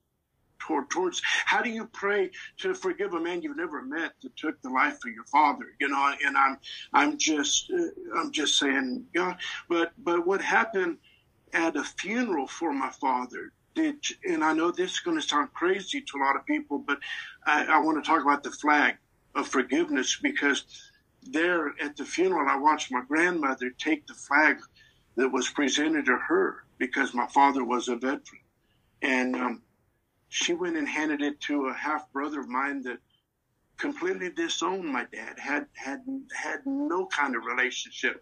toward, 0.66 0.90
towards 0.90 1.22
how 1.46 1.62
do 1.62 1.70
you 1.70 1.86
pray 1.94 2.30
to 2.58 2.74
forgive 2.74 3.14
a 3.14 3.20
man 3.20 3.42
you've 3.42 3.58
never 3.58 3.82
met 3.82 4.14
that 4.22 4.36
took 4.36 4.62
the 4.62 4.70
life 4.70 4.98
of 5.06 5.14
your 5.14 5.26
father 5.26 5.66
you 5.80 5.88
know 5.88 6.14
and 6.26 6.38
i'm 6.38 6.58
i'm 6.94 7.18
just 7.18 7.72
uh, 7.72 8.20
i'm 8.20 8.32
just 8.32 8.58
saying 8.58 9.06
god 9.14 9.38
but 9.70 9.92
but 10.04 10.26
what 10.26 10.42
happened 10.42 10.98
at 11.54 11.76
a 11.76 11.84
funeral 11.84 12.48
for 12.48 12.74
my 12.74 12.90
father 12.90 13.52
did 13.76 13.96
and 14.28 14.44
i 14.44 14.54
know 14.54 14.72
this 14.72 14.92
is 14.92 15.00
going 15.00 15.20
to 15.20 15.28
sound 15.28 15.54
crazy 15.54 16.02
to 16.02 16.18
a 16.18 16.24
lot 16.24 16.36
of 16.36 16.46
people 16.46 16.78
but 16.78 17.00
i, 17.46 17.66
I 17.66 17.80
want 17.80 18.04
to 18.04 18.08
talk 18.08 18.22
about 18.22 18.44
the 18.44 18.52
flag 18.52 18.96
of 19.36 19.48
forgiveness 19.48 20.20
because 20.22 20.66
there 21.32 21.74
at 21.82 21.96
the 21.96 22.06
funeral, 22.06 22.50
I 22.50 22.58
watched 22.58 22.92
my 22.92 23.02
grandmother 23.08 23.70
take 23.72 24.08
the 24.08 24.14
flag 24.14 24.58
that 25.16 25.30
was 25.30 25.50
presented 25.50 26.06
to 26.06 26.18
her 26.18 26.64
because 26.78 27.14
my 27.14 27.28
father 27.28 27.64
was 27.64 27.88
a 27.88 27.96
veteran. 27.96 28.42
And 29.02 29.36
um, 29.36 29.62
she 30.34 30.56
went 30.56 30.76
and 30.76 30.90
handed 30.90 31.22
it 31.22 31.40
to 31.40 31.68
a 31.68 31.74
half 31.74 32.12
brother 32.12 32.40
of 32.40 32.50
mine 32.50 32.82
that 32.82 32.98
completely 33.78 34.32
disowned 34.32 34.84
my 34.84 35.06
dad, 35.12 35.38
had, 35.38 35.68
had, 35.74 36.02
had 36.36 36.66
no 36.66 37.06
kind 37.06 37.36
of 37.36 37.46
relationship 37.46 38.20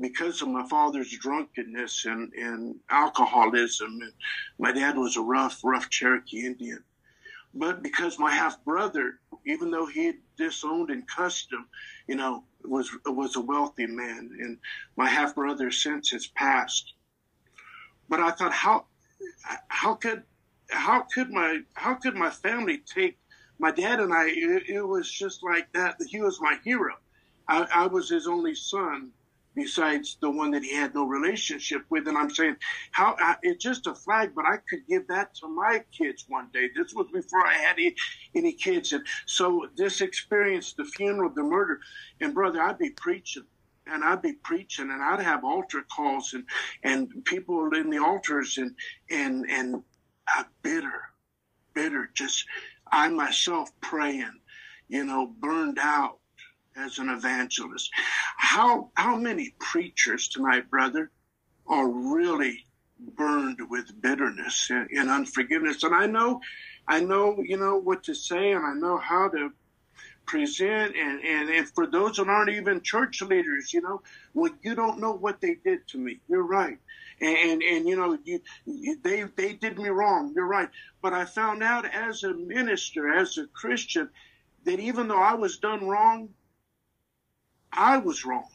because 0.00 0.40
of 0.40 0.48
my 0.48 0.66
father's 0.68 1.10
drunkenness 1.18 2.06
and, 2.06 2.32
and 2.32 2.76
alcoholism. 2.88 3.90
And 4.00 4.12
my 4.58 4.72
dad 4.72 4.96
was 4.96 5.18
a 5.18 5.20
rough, 5.20 5.60
rough 5.62 5.90
Cherokee 5.90 6.46
Indian. 6.46 6.82
But 7.52 7.82
because 7.82 8.18
my 8.18 8.32
half 8.32 8.64
brother, 8.64 9.20
even 9.44 9.70
though 9.70 9.86
he 9.86 10.06
had 10.06 10.16
disowned 10.38 10.88
and 10.88 11.06
cussed 11.06 11.52
him, 11.52 11.66
you 12.08 12.16
know, 12.16 12.44
was 12.64 12.90
was 13.04 13.36
a 13.36 13.40
wealthy 13.40 13.86
man, 13.86 14.30
and 14.40 14.58
my 14.96 15.08
half 15.08 15.34
brother 15.34 15.70
since 15.70 16.10
has 16.10 16.26
passed. 16.26 16.94
But 18.08 18.20
I 18.20 18.32
thought, 18.32 18.52
how 18.52 18.86
how 19.68 19.94
could 19.94 20.24
how 20.70 21.02
could 21.02 21.30
my 21.30 21.60
how 21.74 21.94
could 21.94 22.14
my 22.14 22.30
family 22.30 22.78
take 22.78 23.18
my 23.58 23.70
dad 23.70 24.00
and 24.00 24.12
I? 24.12 24.26
It, 24.28 24.68
it 24.68 24.82
was 24.82 25.10
just 25.10 25.42
like 25.42 25.72
that. 25.72 25.96
He 26.08 26.20
was 26.20 26.40
my 26.40 26.58
hero. 26.64 26.94
I, 27.48 27.66
I 27.74 27.86
was 27.86 28.08
his 28.08 28.26
only 28.26 28.54
son, 28.54 29.10
besides 29.54 30.16
the 30.20 30.30
one 30.30 30.50
that 30.52 30.62
he 30.62 30.74
had 30.74 30.94
no 30.94 31.04
relationship 31.06 31.84
with. 31.90 32.08
And 32.08 32.16
I'm 32.16 32.30
saying, 32.30 32.56
how 32.92 33.16
I, 33.18 33.36
it's 33.42 33.62
just 33.62 33.86
a 33.86 33.94
flag, 33.94 34.32
but 34.34 34.46
I 34.46 34.56
could 34.68 34.86
give 34.88 35.06
that 35.08 35.34
to 35.36 35.48
my 35.48 35.84
kids 35.96 36.24
one 36.28 36.48
day. 36.52 36.70
This 36.74 36.94
was 36.94 37.06
before 37.12 37.46
I 37.46 37.54
had 37.54 37.76
any, 37.78 37.94
any 38.34 38.52
kids. 38.52 38.92
And 38.92 39.06
so 39.26 39.66
this 39.76 40.00
experience, 40.00 40.72
the 40.72 40.84
funeral, 40.84 41.30
the 41.34 41.42
murder, 41.42 41.80
and 42.20 42.34
brother, 42.34 42.62
I'd 42.62 42.78
be 42.78 42.90
preaching. 42.90 43.44
And 43.86 44.02
I'd 44.02 44.22
be 44.22 44.32
preaching, 44.32 44.90
and 44.90 45.02
I'd 45.02 45.20
have 45.20 45.44
altar 45.44 45.84
calls, 45.94 46.32
and 46.32 46.44
and 46.84 47.22
people 47.26 47.68
in 47.74 47.90
the 47.90 47.98
altars, 47.98 48.56
and 48.56 48.74
and 49.10 49.44
and 49.50 49.82
uh, 50.36 50.44
bitter, 50.62 51.02
bitter. 51.74 52.10
Just 52.14 52.46
I 52.90 53.08
myself 53.08 53.70
praying, 53.80 54.40
you 54.88 55.04
know, 55.04 55.26
burned 55.26 55.78
out, 55.80 56.18
as 56.76 56.98
an 56.98 57.08
evangelist. 57.08 57.90
How 58.36 58.90
how 58.94 59.16
many 59.16 59.54
preachers 59.58 60.28
tonight, 60.28 60.70
brother, 60.70 61.10
are 61.66 61.88
really 61.88 62.66
burned 62.98 63.58
with 63.70 64.00
bitterness 64.00 64.68
and, 64.70 64.88
and 64.90 65.10
unforgiveness? 65.10 65.82
And 65.82 65.94
I 65.94 66.06
know, 66.06 66.40
I 66.88 67.00
know, 67.00 67.42
you 67.42 67.56
know 67.56 67.76
what 67.76 68.04
to 68.04 68.14
say, 68.14 68.52
and 68.52 68.64
I 68.64 68.74
know 68.74 68.98
how 68.98 69.28
to 69.28 69.52
present 70.26 70.96
and, 70.96 71.22
and, 71.22 71.50
and 71.50 71.68
for 71.68 71.86
those 71.86 72.16
that 72.16 72.28
aren't 72.28 72.50
even 72.50 72.80
church 72.80 73.20
leaders, 73.20 73.72
you 73.74 73.82
know, 73.82 74.00
well, 74.32 74.52
you 74.62 74.74
don't 74.74 74.98
know 74.98 75.12
what 75.12 75.40
they 75.40 75.56
did 75.64 75.86
to 75.88 75.98
me. 75.98 76.20
You're 76.28 76.46
right. 76.46 76.78
And, 77.20 77.36
and, 77.36 77.62
and 77.62 77.88
you 77.88 77.96
know, 77.96 78.18
you, 78.24 78.40
they, 79.02 79.24
they 79.36 79.52
did 79.54 79.78
me 79.78 79.88
wrong. 79.88 80.32
You're 80.34 80.46
right. 80.46 80.68
But 81.02 81.12
I 81.12 81.24
found 81.24 81.62
out 81.62 81.86
as 81.86 82.24
a 82.24 82.34
minister, 82.34 83.12
as 83.12 83.38
a 83.38 83.46
Christian, 83.46 84.10
that 84.64 84.80
even 84.80 85.08
though 85.08 85.22
I 85.22 85.34
was 85.34 85.58
done 85.58 85.86
wrong, 85.86 86.30
I 87.72 87.98
was 87.98 88.24
wrong. 88.24 88.48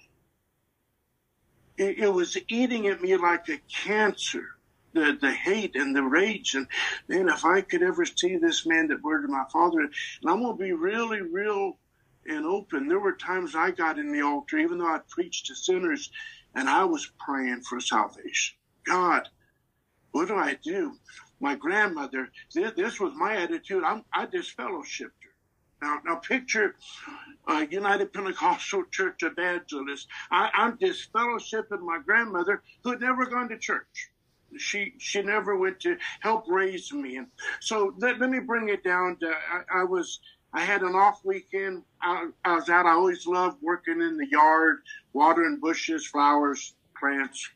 It, 1.77 1.99
it 1.99 2.13
was 2.13 2.37
eating 2.49 2.87
at 2.87 3.01
me 3.01 3.15
like 3.15 3.49
a 3.49 3.59
cancer 3.69 4.55
the, 4.93 5.17
the 5.21 5.31
hate 5.31 5.75
and 5.75 5.95
the 5.95 6.03
rage. 6.03 6.55
And 6.55 6.67
man, 7.07 7.29
if 7.29 7.45
I 7.45 7.61
could 7.61 7.83
ever 7.83 8.05
see 8.05 8.37
this 8.37 8.65
man 8.65 8.87
that 8.87 9.03
murdered 9.03 9.29
my 9.29 9.45
father, 9.51 9.81
and 9.81 9.93
I'm 10.27 10.43
to 10.43 10.53
be 10.53 10.71
really 10.71 11.21
real 11.21 11.77
and 12.27 12.45
open. 12.45 12.87
There 12.87 12.99
were 12.99 13.13
times 13.13 13.55
I 13.55 13.71
got 13.71 13.97
in 13.97 14.11
the 14.11 14.21
altar, 14.21 14.57
even 14.57 14.77
though 14.77 14.87
I 14.87 14.99
preached 15.09 15.47
to 15.47 15.55
sinners, 15.55 16.11
and 16.55 16.69
I 16.69 16.83
was 16.85 17.11
praying 17.19 17.61
for 17.61 17.79
salvation. 17.79 18.57
God, 18.85 19.27
what 20.11 20.27
do 20.27 20.35
I 20.35 20.57
do? 20.63 20.93
My 21.39 21.55
grandmother, 21.55 22.29
this 22.53 22.99
was 22.99 23.13
my 23.15 23.35
attitude. 23.37 23.83
I'm, 23.83 24.03
I 24.13 24.25
disfellowshipped 24.25 25.21
her. 25.23 25.29
Now, 25.81 25.99
now 26.05 26.15
picture 26.15 26.75
uh, 27.47 27.65
United 27.69 28.11
Pentecostal 28.11 28.83
Church 28.91 29.23
evangelist. 29.23 30.07
I, 30.31 30.49
I'm 30.53 30.77
disfellowshipping 30.77 31.81
my 31.81 31.99
grandmother 32.05 32.61
who 32.83 32.91
had 32.91 33.01
never 33.01 33.25
gone 33.25 33.49
to 33.49 33.57
church. 33.57 34.09
She 34.57 34.93
she 34.97 35.21
never 35.21 35.55
went 35.55 35.79
to 35.81 35.95
help 36.21 36.45
raise 36.49 36.91
me, 36.91 37.17
and 37.17 37.27
so 37.59 37.93
let, 37.99 38.19
let 38.19 38.31
me 38.31 38.39
bring 38.39 38.69
it 38.69 38.83
down 38.83 39.15
to 39.17 39.27
I, 39.27 39.81
I 39.81 39.83
was 39.83 40.19
I 40.53 40.61
had 40.61 40.81
an 40.81 40.95
off 40.95 41.23
weekend. 41.23 41.83
I, 42.01 42.29
I 42.43 42.55
was 42.55 42.69
out. 42.69 42.85
I 42.85 42.91
always 42.91 43.27
loved 43.27 43.61
working 43.61 44.01
in 44.01 44.17
the 44.17 44.27
yard, 44.27 44.79
watering 45.13 45.59
bushes, 45.59 46.07
flowers, 46.07 46.73
plants, 46.99 47.49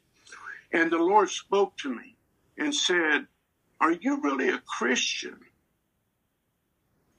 and 0.72 0.92
the 0.92 0.98
Lord 0.98 1.30
spoke 1.30 1.76
to 1.78 1.94
me 1.94 2.16
and 2.58 2.74
said, 2.74 3.28
"Are 3.82 3.92
you 3.92 4.22
really 4.22 4.50
a 4.50 4.60
Christian?" 4.60 5.40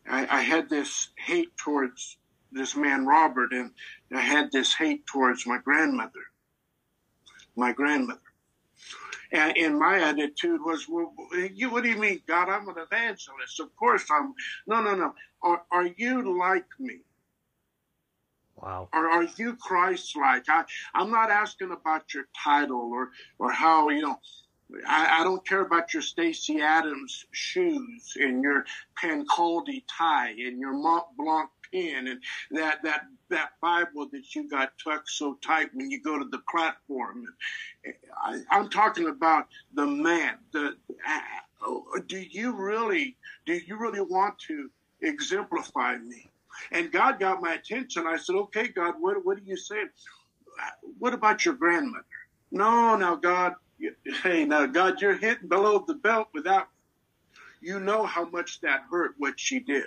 I, 0.08 0.38
I 0.38 0.40
had 0.42 0.68
this 0.68 1.08
hate 1.16 1.56
towards 1.56 2.18
this 2.52 2.76
man 2.76 3.06
Robert, 3.06 3.52
and 3.52 3.72
I 4.14 4.20
had 4.20 4.52
this 4.52 4.74
hate 4.74 5.06
towards 5.06 5.46
my 5.46 5.58
grandmother. 5.58 6.30
My 7.56 7.72
grandmother. 7.72 8.20
And, 9.32 9.56
and 9.56 9.78
my 9.78 10.00
attitude 10.00 10.60
was, 10.62 10.88
well, 10.88 11.12
you, 11.52 11.70
what 11.70 11.82
do 11.82 11.90
you 11.90 11.96
mean, 11.96 12.20
God? 12.26 12.48
I'm 12.48 12.68
an 12.68 12.76
evangelist. 12.78 13.60
Of 13.60 13.74
course 13.76 14.04
I'm. 14.10 14.34
No, 14.66 14.80
no, 14.80 14.94
no. 14.94 15.14
Are, 15.42 15.62
are 15.70 15.86
you 15.86 16.38
like 16.38 16.66
me? 16.78 16.98
Wow. 18.56 18.88
Or 18.92 19.10
are 19.10 19.26
you 19.36 19.56
Christ 19.56 20.16
like? 20.16 20.46
I'm 20.94 21.10
not 21.10 21.30
asking 21.30 21.72
about 21.72 22.14
your 22.14 22.24
title 22.42 22.90
or, 22.92 23.10
or 23.38 23.50
how, 23.50 23.88
you 23.88 24.02
know, 24.02 24.18
I, 24.86 25.20
I, 25.20 25.24
don't 25.24 25.46
care 25.46 25.60
about 25.60 25.92
your 25.92 26.02
Stacy 26.02 26.60
Adams 26.62 27.26
shoes 27.32 28.16
and 28.18 28.42
your 28.42 28.64
Pancaldi 29.00 29.84
tie 29.86 30.30
and 30.30 30.58
your 30.58 30.72
Mont 30.72 31.04
Blanc 31.18 31.50
pen 31.72 32.08
and 32.08 32.22
that 32.50 32.82
that 32.82 33.02
that 33.28 33.50
Bible 33.60 34.08
that 34.12 34.34
you 34.34 34.48
got 34.48 34.72
tucked 34.82 35.10
so 35.10 35.38
tight 35.42 35.70
when 35.74 35.90
you 35.90 36.00
go 36.00 36.18
to 36.18 36.24
the 36.24 36.40
platform. 36.50 37.26
I, 38.24 38.40
am 38.50 38.70
talking 38.70 39.08
about 39.08 39.48
the 39.74 39.86
man. 39.86 40.38
The 40.52 40.76
uh, 41.08 42.00
do 42.06 42.18
you 42.18 42.52
really 42.52 43.16
do 43.46 43.54
you 43.54 43.78
really 43.78 44.00
want 44.00 44.38
to 44.48 44.70
exemplify 45.02 45.96
me? 45.96 46.30
And 46.70 46.92
God 46.92 47.18
got 47.18 47.42
my 47.42 47.54
attention. 47.54 48.06
I 48.06 48.16
said, 48.16 48.36
"Okay, 48.36 48.68
God, 48.68 48.94
what 49.00 49.24
what 49.24 49.38
are 49.38 49.44
you 49.44 49.56
saying? 49.56 49.88
What 50.98 51.14
about 51.14 51.44
your 51.44 51.54
grandmother?" 51.54 52.06
No, 52.50 52.96
now 52.96 53.16
God, 53.16 53.54
hey, 54.22 54.44
now 54.44 54.66
God, 54.66 55.00
you're 55.00 55.16
hitting 55.16 55.48
below 55.48 55.84
the 55.86 55.94
belt 55.94 56.28
without. 56.32 56.68
You 57.60 57.80
know 57.80 58.04
how 58.04 58.26
much 58.26 58.60
that 58.60 58.82
hurt 58.90 59.14
what 59.16 59.40
she 59.40 59.58
did. 59.58 59.86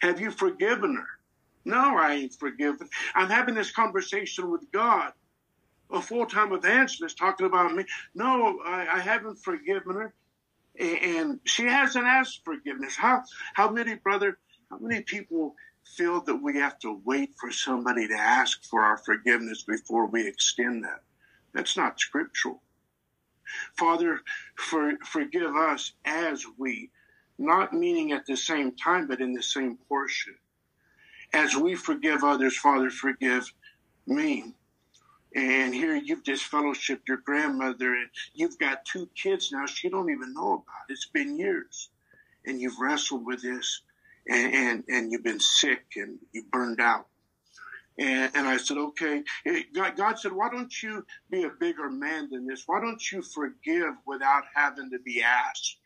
Have 0.00 0.20
you 0.20 0.30
forgiven 0.30 0.96
her? 0.96 1.06
No, 1.64 1.96
I 1.98 2.14
ain't 2.14 2.34
forgiven. 2.34 2.88
I'm 3.14 3.28
having 3.28 3.54
this 3.54 3.70
conversation 3.70 4.50
with 4.50 4.70
God, 4.72 5.12
a 5.90 6.00
full 6.00 6.26
time 6.26 6.52
evangelist 6.52 7.18
talking 7.18 7.46
about 7.46 7.74
me. 7.74 7.84
No, 8.14 8.60
I, 8.64 8.86
I 8.96 9.00
haven't 9.00 9.36
forgiven 9.36 9.94
her. 9.94 10.14
And 10.78 11.40
she 11.44 11.64
hasn't 11.64 12.06
asked 12.06 12.42
forgiveness. 12.44 12.96
How, 12.96 13.22
how 13.54 13.70
many, 13.70 13.96
brother, 13.96 14.38
how 14.70 14.78
many 14.78 15.02
people 15.02 15.54
feel 15.84 16.20
that 16.22 16.36
we 16.36 16.56
have 16.58 16.78
to 16.78 17.00
wait 17.04 17.34
for 17.38 17.50
somebody 17.50 18.08
to 18.08 18.14
ask 18.14 18.64
for 18.64 18.82
our 18.82 18.96
forgiveness 18.96 19.64
before 19.64 20.06
we 20.06 20.26
extend 20.26 20.84
that? 20.84 21.02
That's 21.52 21.76
not 21.76 22.00
scriptural. 22.00 22.62
Father, 23.76 24.20
for, 24.54 24.92
forgive 25.04 25.54
us 25.56 25.92
as 26.04 26.44
we 26.56 26.90
not 27.40 27.72
meaning 27.72 28.12
at 28.12 28.26
the 28.26 28.36
same 28.36 28.76
time, 28.76 29.08
but 29.08 29.20
in 29.20 29.32
the 29.32 29.42
same 29.42 29.78
portion. 29.88 30.34
As 31.32 31.56
we 31.56 31.74
forgive 31.74 32.22
others, 32.22 32.56
Father, 32.56 32.90
forgive 32.90 33.52
me. 34.06 34.54
And 35.34 35.74
here 35.74 35.94
you've 35.94 36.24
disfellowshipped 36.24 37.06
your 37.08 37.18
grandmother, 37.18 37.94
and 37.94 38.10
you've 38.34 38.58
got 38.58 38.84
two 38.84 39.08
kids 39.14 39.52
now 39.52 39.66
she 39.66 39.88
don't 39.88 40.10
even 40.10 40.34
know 40.34 40.54
about. 40.54 40.88
It's 40.88 41.06
been 41.06 41.38
years, 41.38 41.90
and 42.44 42.60
you've 42.60 42.80
wrestled 42.80 43.24
with 43.24 43.42
this, 43.42 43.82
and 44.28 44.54
and, 44.54 44.84
and 44.88 45.12
you've 45.12 45.22
been 45.22 45.40
sick, 45.40 45.84
and 45.96 46.18
you 46.32 46.42
burned 46.50 46.80
out. 46.80 47.06
And, 47.98 48.32
and 48.34 48.46
I 48.48 48.56
said, 48.56 48.78
okay. 48.78 49.22
God, 49.74 49.96
God 49.96 50.18
said, 50.18 50.32
why 50.32 50.48
don't 50.48 50.82
you 50.82 51.04
be 51.30 51.44
a 51.44 51.50
bigger 51.50 51.90
man 51.90 52.30
than 52.30 52.46
this? 52.46 52.64
Why 52.66 52.80
don't 52.80 53.12
you 53.12 53.22
forgive 53.22 53.94
without 54.06 54.44
having 54.54 54.90
to 54.90 54.98
be 54.98 55.22
asked? 55.22 55.76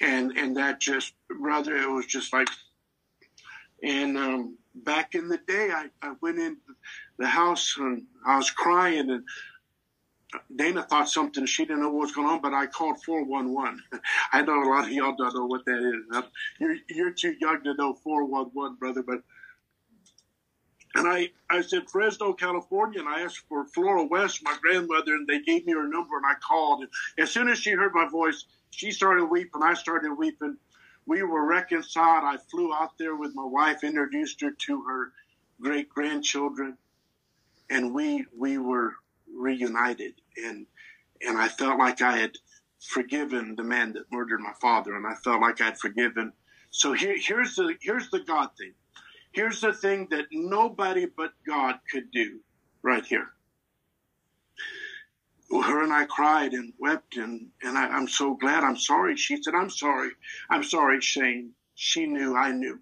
And 0.00 0.32
and 0.36 0.56
that 0.56 0.80
just 0.80 1.14
brother 1.40 1.76
it 1.76 1.88
was 1.88 2.06
just 2.06 2.32
like 2.32 2.48
and 3.82 4.16
um, 4.16 4.56
back 4.74 5.14
in 5.14 5.28
the 5.28 5.38
day 5.46 5.70
I, 5.70 5.86
I 6.02 6.14
went 6.20 6.38
in 6.38 6.56
the 7.18 7.26
house 7.26 7.76
and 7.78 8.04
I 8.26 8.36
was 8.36 8.50
crying 8.50 9.10
and 9.10 9.24
Dana 10.54 10.82
thought 10.82 11.08
something, 11.08 11.46
she 11.46 11.64
didn't 11.64 11.82
know 11.82 11.90
what 11.90 12.02
was 12.02 12.12
going 12.12 12.26
on, 12.26 12.40
but 12.40 12.52
I 12.52 12.66
called 12.66 13.02
411. 13.04 13.80
I 14.32 14.42
know 14.42 14.62
a 14.62 14.68
lot 14.68 14.84
of 14.84 14.92
y'all 14.92 15.14
don't 15.16 15.34
know 15.34 15.46
what 15.46 15.64
that 15.66 15.78
is. 15.78 16.24
You're, 16.58 16.76
you're 16.88 17.12
too 17.12 17.36
young 17.40 17.62
to 17.62 17.74
know 17.74 17.94
411, 17.94 18.76
brother, 18.76 19.02
but 19.02 19.22
and 20.96 21.08
I, 21.08 21.30
I 21.50 21.60
said 21.60 21.90
Fresno, 21.90 22.32
California, 22.32 23.00
and 23.00 23.08
I 23.08 23.22
asked 23.22 23.42
for 23.48 23.64
Flora 23.64 24.04
West, 24.04 24.44
my 24.44 24.56
grandmother, 24.62 25.14
and 25.14 25.26
they 25.26 25.40
gave 25.40 25.66
me 25.66 25.72
her 25.72 25.88
number, 25.88 26.16
and 26.16 26.24
I 26.24 26.34
called. 26.34 26.82
And 26.82 26.90
as 27.18 27.32
soon 27.32 27.48
as 27.48 27.58
she 27.58 27.72
heard 27.72 27.92
my 27.94 28.08
voice, 28.08 28.44
she 28.74 28.92
started 28.92 29.26
weeping. 29.26 29.62
I 29.62 29.74
started 29.74 30.14
weeping. 30.14 30.56
We 31.06 31.22
were 31.22 31.46
reconciled. 31.46 32.24
I 32.24 32.38
flew 32.50 32.72
out 32.74 32.98
there 32.98 33.16
with 33.16 33.34
my 33.34 33.44
wife, 33.44 33.84
introduced 33.84 34.40
her 34.40 34.50
to 34.50 34.82
her 34.82 35.12
great 35.60 35.88
grandchildren, 35.88 36.78
and 37.70 37.94
we 37.94 38.26
we 38.36 38.58
were 38.58 38.94
reunited. 39.34 40.14
And 40.36 40.66
and 41.22 41.38
I 41.38 41.48
felt 41.48 41.78
like 41.78 42.02
I 42.02 42.16
had 42.18 42.32
forgiven 42.80 43.56
the 43.56 43.64
man 43.64 43.92
that 43.94 44.10
murdered 44.12 44.40
my 44.40 44.54
father, 44.60 44.96
and 44.96 45.06
I 45.06 45.14
felt 45.14 45.40
like 45.40 45.60
I'd 45.60 45.78
forgiven. 45.78 46.32
So 46.70 46.92
here, 46.92 47.16
here's 47.18 47.56
the 47.56 47.76
here's 47.80 48.10
the 48.10 48.20
God 48.20 48.50
thing 48.58 48.74
Here's 49.34 49.60
the 49.60 49.72
thing 49.72 50.06
that 50.10 50.26
nobody 50.30 51.06
but 51.06 51.32
God 51.44 51.80
could 51.90 52.12
do 52.12 52.38
right 52.82 53.04
here. 53.04 53.30
Her 55.50 55.82
and 55.82 55.92
I 55.92 56.04
cried 56.06 56.52
and 56.52 56.72
wept, 56.78 57.16
and, 57.16 57.48
and 57.62 57.78
I, 57.78 57.86
I'm 57.86 58.08
so 58.08 58.34
glad. 58.34 58.64
I'm 58.64 58.76
sorry. 58.76 59.16
She 59.16 59.42
said, 59.42 59.54
I'm 59.54 59.70
sorry. 59.70 60.10
I'm 60.50 60.64
sorry, 60.64 61.00
Shane. 61.00 61.52
She 61.74 62.06
knew, 62.06 62.36
I 62.36 62.50
knew. 62.52 62.80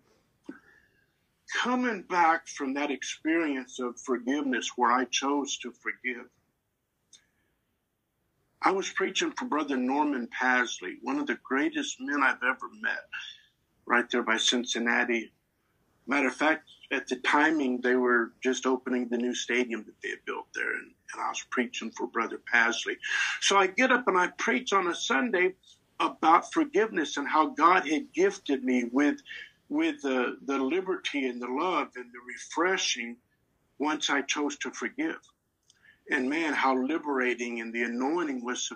Coming 1.62 2.03
back 2.03 2.48
from 2.48 2.75
that 2.75 2.90
experience 2.90 3.79
of 3.79 4.01
forgiveness 4.01 4.72
where 4.77 4.90
I 4.92 5.05
chose 5.05 5.59
to 5.59 5.72
forgive, 5.72 6.27
I 8.62 8.70
was 8.70 8.90
preaching 8.90 9.33
for 9.33 9.46
Brother 9.46 9.77
Norman 9.77 10.29
Pasley, 10.29 10.98
one 11.03 11.18
of 11.18 11.27
the 11.27 11.38
greatest 11.42 11.96
men 12.01 12.22
I've 12.22 12.42
ever 12.42 12.68
met, 12.81 13.09
right 13.87 14.09
there 14.11 14.22
by 14.22 14.37
Cincinnati. 14.37 15.33
Matter 16.07 16.29
of 16.29 16.35
fact, 16.35 16.69
at 16.91 17.09
the 17.09 17.17
timing, 17.17 17.81
they 17.81 17.95
were 17.95 18.33
just 18.43 18.67
opening 18.67 19.09
the 19.09 19.17
new 19.17 19.35
stadium 19.35 19.85
that 19.85 19.95
they 20.03 20.11
had 20.11 20.25
built 20.27 20.47
there, 20.55 20.73
and, 20.75 20.93
and 21.12 21.23
I 21.23 21.29
was 21.29 21.45
preaching 21.51 21.91
for 21.91 22.07
Brother 22.07 22.41
Pasley. 22.53 22.97
So 23.41 23.57
I 23.57 23.67
get 23.69 23.93
up 23.93 24.09
and 24.09 24.19
I 24.19 24.29
preach 24.38 24.73
on 24.73 24.88
a 24.88 24.95
Sunday 24.95 25.55
about 26.01 26.53
forgiveness 26.53 27.17
and 27.17 27.29
how 27.29 27.47
God 27.47 27.88
had 27.88 28.12
gifted 28.12 28.65
me 28.65 28.85
with 28.91 29.21
with 29.69 30.03
the, 30.03 30.37
the 30.45 30.59
liberty 30.59 31.27
and 31.27 31.41
the 31.41 31.49
love 31.49 31.88
and 31.97 32.05
the 32.12 32.19
refreshing 32.29 33.17
once 33.79 34.11
I 34.11 34.21
chose 34.21 34.59
to 34.59 34.71
forgive. 34.71 35.19
And 36.11 36.29
man, 36.29 36.53
how 36.53 36.77
liberating 36.77 37.61
and 37.61 37.73
the 37.73 37.85
anointing 37.85 38.45
was. 38.45 38.71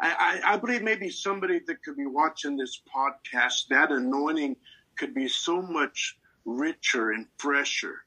I, 0.00 0.40
I, 0.44 0.54
I 0.54 0.56
believe 0.56 0.82
maybe 0.82 1.10
somebody 1.10 1.60
that 1.66 1.82
could 1.82 1.96
be 1.96 2.06
watching 2.06 2.56
this 2.56 2.80
podcast, 2.94 3.66
that 3.70 3.90
anointing 3.90 4.54
could 4.96 5.14
be 5.14 5.26
so 5.26 5.60
much 5.60 6.16
richer 6.46 7.10
and 7.10 7.26
fresher 7.36 8.02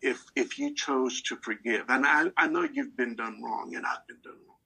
if 0.00 0.22
if 0.36 0.58
you 0.58 0.74
chose 0.74 1.22
to 1.22 1.36
forgive. 1.36 1.86
And 1.88 2.06
I, 2.06 2.26
I 2.36 2.46
know 2.46 2.68
you've 2.70 2.96
been 2.96 3.16
done 3.16 3.42
wrong, 3.42 3.74
and 3.74 3.84
I've 3.86 4.06
been 4.06 4.20
done 4.22 4.34
wrong. 4.46 4.56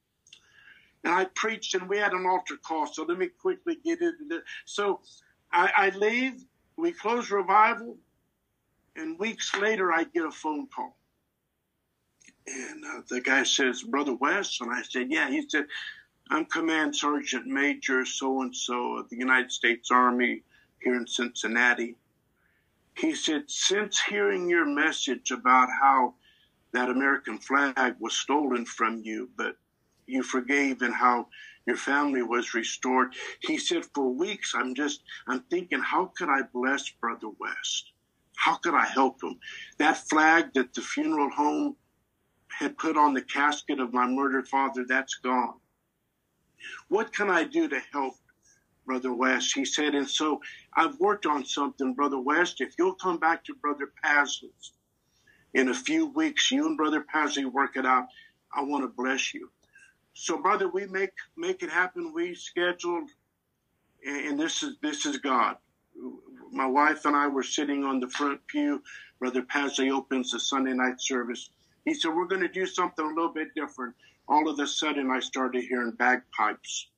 And 1.05 1.15
I 1.15 1.27
preached, 1.35 1.75
and 1.75 1.89
we 1.89 1.97
had 1.99 2.13
an 2.13 2.27
altar 2.27 2.57
call. 2.57 2.87
So 2.87 3.05
let 3.05 3.17
me 3.17 3.29
quickly 3.29 3.79
get 3.85 4.03
into 4.03 4.25
this. 4.29 4.43
So 4.65 5.01
I, 5.53 5.71
I 5.77 5.97
leave, 5.97 6.45
we 6.77 6.93
close 6.93 7.31
revival, 7.31 7.97
and 8.97 9.19
weeks 9.19 9.55
later 9.57 9.93
I 9.93 10.05
get 10.05 10.25
a 10.25 10.31
phone 10.31 10.67
call. 10.67 10.97
And 12.49 12.85
uh, 12.85 13.03
the 13.09 13.21
guy 13.21 13.45
says, 13.45 13.83
Brother 13.83 14.15
West. 14.15 14.61
And 14.61 14.73
I 14.73 14.83
said, 14.83 15.07
Yeah. 15.11 15.31
He 15.31 15.49
said, 15.49 15.67
I'm 16.31 16.47
Command 16.47 16.97
Sergeant 16.97 17.47
Major 17.47 18.05
so 18.05 18.43
and 18.43 18.55
so 18.55 18.99
of 18.99 19.09
the 19.09 19.17
United 19.17 19.53
States 19.53 19.91
Army 19.91 20.43
here 20.83 20.95
in 20.95 21.07
Cincinnati. 21.07 21.97
He 22.99 23.15
said, 23.15 23.45
Since 23.49 24.01
hearing 24.01 24.51
your 24.51 24.67
message 24.67 25.31
about 25.31 25.69
how 25.81 26.15
that 26.73 26.91
American 26.91 27.39
flag 27.39 27.95
was 28.01 28.17
stolen 28.17 28.67
from 28.67 29.03
you, 29.05 29.31
but 29.37 29.57
you 30.07 30.25
forgave 30.25 30.83
and 30.83 30.93
how 30.93 31.29
your 31.65 31.77
family 31.77 32.23
was 32.23 32.55
restored. 32.55 33.15
He 33.41 33.57
said, 33.57 33.85
For 33.95 34.13
weeks, 34.13 34.53
I'm 34.55 34.75
just, 34.75 35.03
I'm 35.29 35.41
thinking, 35.51 35.81
how 35.81 36.07
could 36.17 36.29
I 36.29 36.43
bless 36.53 36.89
Brother 36.89 37.29
West? 37.39 37.93
How 38.35 38.57
could 38.57 38.75
I 38.75 38.87
help 38.87 39.23
him? 39.23 39.39
That 39.79 40.09
flag 40.09 40.53
that 40.55 40.75
the 40.75 40.81
funeral 40.81 41.31
home 41.31 41.77
had 42.49 42.79
put 42.79 42.97
on 42.97 43.15
the 43.15 43.23
casket 43.23 43.79
of 43.79 43.93
my 43.93 44.09
murdered 44.09 44.49
father, 44.49 44.85
that's 44.89 45.15
gone. 45.17 45.61
What 46.89 47.13
can 47.13 47.31
I 47.31 47.45
do 47.45 47.69
to 47.69 47.81
help 47.93 48.15
Brother 48.89 49.13
West. 49.13 49.55
He 49.55 49.67
said, 49.67 49.95
and 49.95 50.09
so 50.09 50.41
I've 50.75 50.99
worked 50.99 51.27
on 51.27 51.45
something, 51.45 51.93
Brother 51.93 52.19
West. 52.19 52.63
If 52.63 52.73
you'll 52.79 52.95
come 52.95 53.19
back 53.19 53.45
to 53.45 53.55
Brother 53.55 53.93
Pasley's 54.03 54.73
in 55.53 55.69
a 55.69 55.75
few 55.75 56.07
weeks, 56.07 56.51
you 56.51 56.67
and 56.67 56.77
Brother 56.77 57.05
Pasley 57.15 57.45
work 57.45 57.77
it 57.77 57.85
out. 57.85 58.07
I 58.53 58.63
want 58.63 58.85
to 58.85 58.89
bless 58.89 59.35
you. 59.35 59.51
So, 60.15 60.39
brother, 60.39 60.69
we 60.71 60.87
make 60.87 61.13
make 61.37 61.63
it 61.63 61.69
happen. 61.69 62.15
We 62.15 62.35
scheduled, 62.35 63.11
and 64.05 64.41
this 64.41 64.63
is 64.63 64.77
this 64.83 65.05
is 65.05 65.19
God. 65.19 65.59
My 66.51 66.67
wife 66.67 67.05
and 67.05 67.15
I 67.15 67.29
were 67.29 67.43
sitting 67.43 67.85
on 67.85 68.01
the 68.01 68.09
front 68.09 68.41
pew. 68.47 68.83
Brother 69.21 69.43
Pasley 69.43 69.93
opens 69.93 70.31
the 70.31 70.41
Sunday 70.41 70.73
night 70.73 70.99
service. 70.99 71.51
He 71.85 71.93
said, 71.93 72.15
"We're 72.15 72.27
going 72.27 72.41
to 72.41 72.49
do 72.49 72.65
something 72.65 73.05
a 73.05 73.09
little 73.09 73.35
bit 73.35 73.55
different." 73.55 73.95
All 74.29 74.49
of 74.49 74.59
a 74.59 74.67
sudden, 74.67 75.11
I 75.11 75.21
started 75.21 75.63
hearing 75.65 75.93
bagpipes 75.93 76.89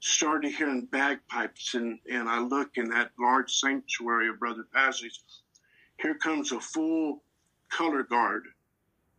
started 0.00 0.52
hearing 0.52 0.86
bagpipes 0.86 1.74
and, 1.74 1.98
and 2.10 2.28
I 2.28 2.40
look 2.40 2.70
in 2.76 2.88
that 2.90 3.10
large 3.18 3.52
sanctuary 3.52 4.28
of 4.28 4.38
Brother 4.38 4.66
Pasley's. 4.74 5.20
Here 6.00 6.14
comes 6.14 6.52
a 6.52 6.60
full 6.60 7.22
color 7.68 8.04
guard 8.04 8.44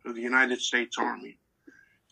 of 0.06 0.14
the 0.14 0.22
United 0.22 0.60
States 0.60 0.96
Army. 0.98 1.36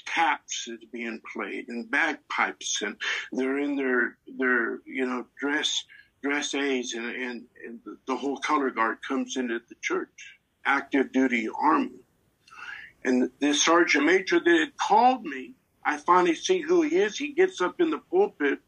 Taps 0.07 0.68
is 0.68 0.81
being 0.92 1.20
played 1.33 1.68
and 1.68 1.90
bagpipes 1.90 2.83
and 2.83 2.96
they're 3.33 3.59
in 3.59 3.76
their 3.76 4.16
their 4.38 4.78
you 4.87 5.07
know 5.07 5.26
dress 5.38 5.85
dress 6.22 6.54
A's 6.54 6.94
and, 6.94 7.07
and, 7.07 7.44
and 7.66 7.81
the 8.07 8.16
whole 8.16 8.38
color 8.38 8.70
guard 8.70 8.98
comes 9.07 9.37
into 9.37 9.61
the 9.68 9.74
church, 9.81 10.09
active 10.64 11.12
duty 11.12 11.48
army. 11.61 12.00
And 13.04 13.31
this 13.38 13.64
sergeant 13.64 14.04
major 14.04 14.40
that 14.40 14.59
had 14.59 14.76
called 14.76 15.24
me 15.24 15.54
I 15.88 15.96
finally 15.96 16.35
see 16.35 16.61
who 16.61 16.83
he 16.83 16.96
is. 16.96 17.16
He 17.16 17.33
gets 17.33 17.62
up 17.62 17.81
in 17.81 17.88
the 17.88 17.96
pulpit 18.11 18.59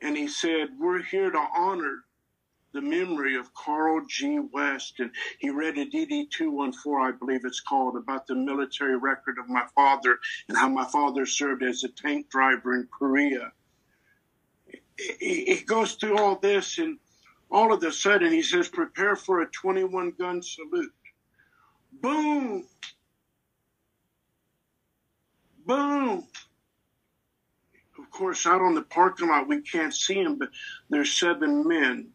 and 0.00 0.16
he 0.16 0.26
said, 0.26 0.70
We're 0.76 1.00
here 1.00 1.30
to 1.30 1.46
honor 1.56 2.02
the 2.72 2.80
memory 2.80 3.36
of 3.36 3.54
Carl 3.54 4.04
G. 4.08 4.40
West. 4.52 4.98
And 4.98 5.12
he 5.38 5.50
read 5.50 5.78
a 5.78 5.86
DD 5.86 6.30
214, 6.32 7.00
I 7.00 7.16
believe 7.16 7.42
it's 7.44 7.60
called, 7.60 7.96
about 7.96 8.26
the 8.26 8.34
military 8.34 8.96
record 8.96 9.36
of 9.38 9.48
my 9.48 9.62
father 9.76 10.18
and 10.48 10.58
how 10.58 10.68
my 10.68 10.84
father 10.84 11.26
served 11.26 11.62
as 11.62 11.84
a 11.84 11.88
tank 11.88 12.28
driver 12.28 12.74
in 12.74 12.88
Korea. 12.90 13.52
He 15.20 15.62
goes 15.64 15.92
through 15.92 16.18
all 16.18 16.40
this, 16.40 16.78
and 16.78 16.98
all 17.52 17.72
of 17.72 17.84
a 17.84 17.92
sudden 17.92 18.32
he 18.32 18.42
says, 18.42 18.68
Prepare 18.68 19.14
for 19.14 19.42
a 19.42 19.46
21 19.46 20.14
gun 20.18 20.42
salute. 20.42 20.92
Boom! 22.00 22.64
Boom! 25.66 26.26
Of 27.98 28.10
course, 28.10 28.46
out 28.46 28.60
on 28.60 28.74
the 28.74 28.82
parking 28.82 29.28
lot, 29.28 29.48
we 29.48 29.60
can't 29.60 29.94
see 29.94 30.22
them, 30.22 30.38
but 30.38 30.48
there's 30.90 31.12
seven 31.12 31.66
men 31.66 32.08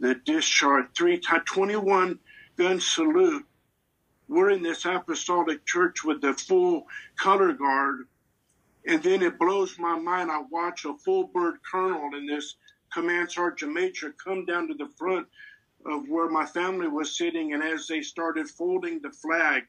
that 0.00 0.24
discharged 0.24 0.94
three, 0.96 1.18
21 1.18 2.18
gun 2.56 2.80
salute. 2.80 3.44
We're 4.28 4.50
in 4.50 4.62
this 4.62 4.84
apostolic 4.84 5.64
church 5.64 6.04
with 6.04 6.20
the 6.20 6.34
full 6.34 6.86
color 7.18 7.52
guard. 7.52 8.06
And 8.86 9.02
then 9.02 9.22
it 9.22 9.38
blows 9.38 9.78
my 9.78 9.98
mind. 9.98 10.30
I 10.30 10.42
watch 10.50 10.84
a 10.84 10.94
full 10.98 11.28
bird 11.28 11.56
colonel 11.68 12.10
and 12.14 12.28
this 12.28 12.56
command 12.92 13.30
sergeant 13.32 13.72
major 13.72 14.14
come 14.22 14.44
down 14.44 14.68
to 14.68 14.74
the 14.74 14.88
front 14.96 15.26
of 15.86 16.08
where 16.08 16.28
my 16.28 16.46
family 16.46 16.88
was 16.88 17.16
sitting. 17.16 17.52
And 17.52 17.62
as 17.62 17.86
they 17.86 18.02
started 18.02 18.48
folding 18.48 19.00
the 19.00 19.10
flag, 19.10 19.64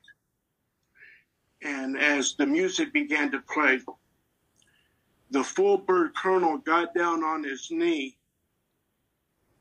and 1.63 1.98
as 1.98 2.36
the 2.36 2.46
music 2.46 2.93
began 2.93 3.32
to 3.32 3.39
play, 3.39 3.80
the 5.32 5.43
full 5.43 5.78
bird 5.78 6.15
colonel 6.15 6.58
got 6.58 6.93
down 6.93 7.24
on 7.24 7.43
his 7.43 7.70
knee. 7.72 8.17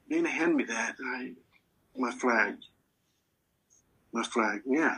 Dana, 0.09 0.29
hand 0.29 0.55
me 0.55 0.65
that. 0.65 0.97
I, 1.05 1.33
my 1.97 2.13
flag. 2.13 2.57
My 4.13 4.23
flag, 4.23 4.63
yeah. 4.67 4.97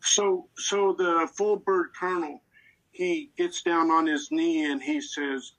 So, 0.00 0.48
so 0.56 0.92
the 0.92 1.28
full 1.34 1.56
bird 1.56 1.90
colonel, 1.98 2.42
he 2.90 3.30
gets 3.36 3.62
down 3.62 3.90
on 3.90 4.06
his 4.06 4.30
knee 4.30 4.70
and 4.70 4.82
he 4.82 5.00
says, 5.00 5.52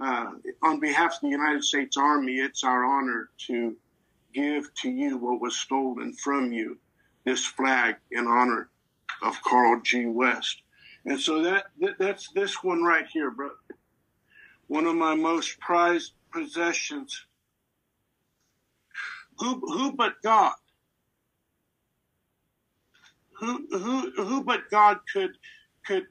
uh, 0.00 0.32
on 0.62 0.80
behalf 0.80 1.14
of 1.14 1.20
the 1.20 1.28
United 1.28 1.62
States 1.62 1.96
Army, 1.96 2.36
it's 2.36 2.64
our 2.64 2.84
honor 2.84 3.30
to 3.46 3.76
give 4.32 4.72
to 4.74 4.90
you 4.90 5.18
what 5.18 5.40
was 5.40 5.56
stolen 5.56 6.12
from 6.14 6.52
you, 6.52 6.76
this 7.24 7.44
flag 7.44 7.96
in 8.10 8.26
honor 8.26 8.70
of 9.22 9.42
Carl 9.42 9.80
G. 9.82 10.06
West. 10.06 10.62
And 11.04 11.20
so 11.20 11.42
that, 11.42 11.66
that 11.80 11.98
that's 11.98 12.30
this 12.30 12.62
one 12.62 12.82
right 12.82 13.06
here, 13.12 13.30
brother. 13.30 13.54
One 14.68 14.86
of 14.86 14.96
my 14.96 15.14
most 15.14 15.58
prized 15.60 16.12
possessions. 16.32 17.26
Who 19.38 19.60
who 19.60 19.92
but 19.92 20.14
God? 20.22 20.54
Who 23.40 23.66
who 23.70 24.10
who 24.12 24.42
but 24.42 24.70
God 24.70 25.00
could 25.12 25.32
could 25.84 26.06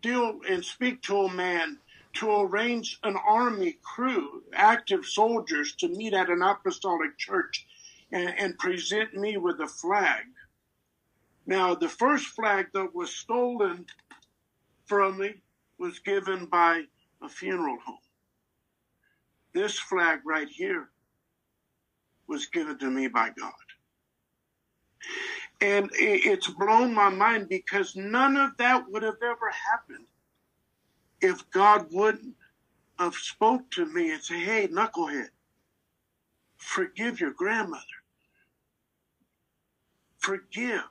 deal 0.00 0.40
and 0.48 0.64
speak 0.64 1.02
to 1.02 1.22
a 1.22 1.32
man 1.32 1.78
to 2.14 2.30
arrange 2.42 2.98
an 3.04 3.16
army 3.16 3.78
crew, 3.82 4.42
active 4.52 5.06
soldiers, 5.06 5.74
to 5.76 5.88
meet 5.88 6.12
at 6.12 6.28
an 6.28 6.42
apostolic 6.42 7.16
church 7.16 7.66
and, 8.10 8.34
and 8.38 8.58
present 8.58 9.14
me 9.14 9.36
with 9.36 9.60
a 9.60 9.66
flag. 9.66 10.24
Now, 11.46 11.74
the 11.74 11.88
first 11.88 12.26
flag 12.26 12.68
that 12.74 12.94
was 12.94 13.14
stolen 13.14 13.86
from 14.86 15.18
me 15.18 15.34
was 15.78 15.98
given 15.98 16.46
by 16.46 16.84
a 17.22 17.28
funeral 17.28 17.78
home. 17.84 17.98
This 19.54 19.78
flag 19.78 20.20
right 20.24 20.48
here 20.48 20.90
was 22.28 22.46
given 22.46 22.78
to 22.78 22.90
me 22.90 23.08
by 23.08 23.30
God. 23.38 23.52
And 25.60 25.90
it's 25.94 26.48
blown 26.48 26.94
my 26.94 27.08
mind 27.08 27.48
because 27.48 27.96
none 27.96 28.36
of 28.36 28.56
that 28.58 28.84
would 28.90 29.02
have 29.02 29.22
ever 29.22 29.50
happened 29.70 30.06
if 31.20 31.48
God 31.50 31.86
wouldn't 31.92 32.34
have 32.98 33.14
spoke 33.14 33.70
to 33.72 33.86
me 33.86 34.12
and 34.12 34.22
say, 34.22 34.38
hey, 34.40 34.68
knucklehead, 34.68 35.28
forgive 36.56 37.20
your 37.20 37.32
grandmother. 37.32 37.82
Forgive. 40.18 40.82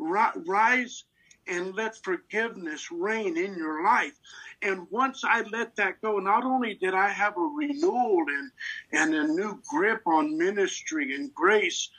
Rise 0.00 1.04
and 1.46 1.74
let 1.74 1.96
forgiveness 2.02 2.90
reign 2.90 3.36
in 3.36 3.56
your 3.56 3.84
life. 3.84 4.18
And 4.62 4.86
once 4.90 5.22
I 5.24 5.42
let 5.42 5.76
that 5.76 6.00
go, 6.00 6.18
not 6.18 6.44
only 6.44 6.74
did 6.74 6.94
I 6.94 7.08
have 7.08 7.36
a 7.36 7.40
renewal 7.40 8.24
and, 8.28 8.50
and 8.92 9.14
a 9.14 9.26
new 9.26 9.60
grip 9.68 10.02
on 10.06 10.38
ministry 10.38 11.14
and 11.14 11.34
grace 11.34 11.90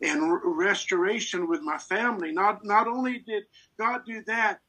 and 0.00 0.38
restoration 0.44 1.48
with 1.48 1.62
my 1.62 1.78
family, 1.78 2.32
not, 2.32 2.64
not 2.64 2.86
only 2.86 3.18
did 3.18 3.44
God 3.78 4.02
do 4.06 4.22
that, 4.26 4.60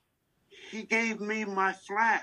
he 0.71 0.83
gave 0.83 1.19
me 1.19 1.45
my 1.45 1.73
flag. 1.73 2.21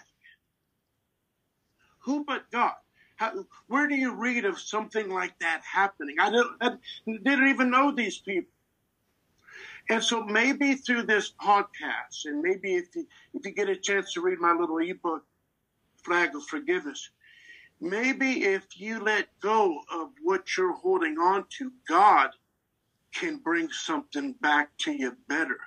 Who 2.01 2.25
but 2.25 2.51
God? 2.51 2.75
How, 3.17 3.45
where 3.67 3.87
do 3.87 3.95
you 3.95 4.15
read 4.15 4.47
of 4.47 4.59
something 4.59 5.11
like 5.11 5.39
that 5.41 5.63
happening? 5.63 6.17
I, 6.19 6.43
I 6.61 6.71
didn't 7.07 7.49
even 7.49 7.71
know 7.71 7.93
these 7.93 8.19
people. 8.19 8.51
And 9.91 10.05
so 10.05 10.23
maybe 10.23 10.77
through 10.77 11.03
this 11.03 11.33
podcast, 11.33 12.25
and 12.27 12.41
maybe 12.41 12.77
if 12.77 12.95
you, 12.95 13.09
if 13.35 13.45
you 13.45 13.51
get 13.51 13.69
a 13.69 13.75
chance 13.75 14.13
to 14.13 14.21
read 14.21 14.39
my 14.39 14.53
little 14.53 14.79
ebook, 14.79 15.25
Flag 16.05 16.37
of 16.37 16.45
Forgiveness, 16.45 17.11
maybe 17.81 18.45
if 18.45 18.65
you 18.77 19.01
let 19.01 19.27
go 19.41 19.81
of 19.93 20.11
what 20.23 20.57
you're 20.57 20.75
holding 20.75 21.19
on 21.19 21.45
to, 21.59 21.73
God 21.89 22.31
can 23.13 23.39
bring 23.39 23.69
something 23.71 24.35
back 24.41 24.71
to 24.79 24.93
you 24.93 25.17
better. 25.29 25.59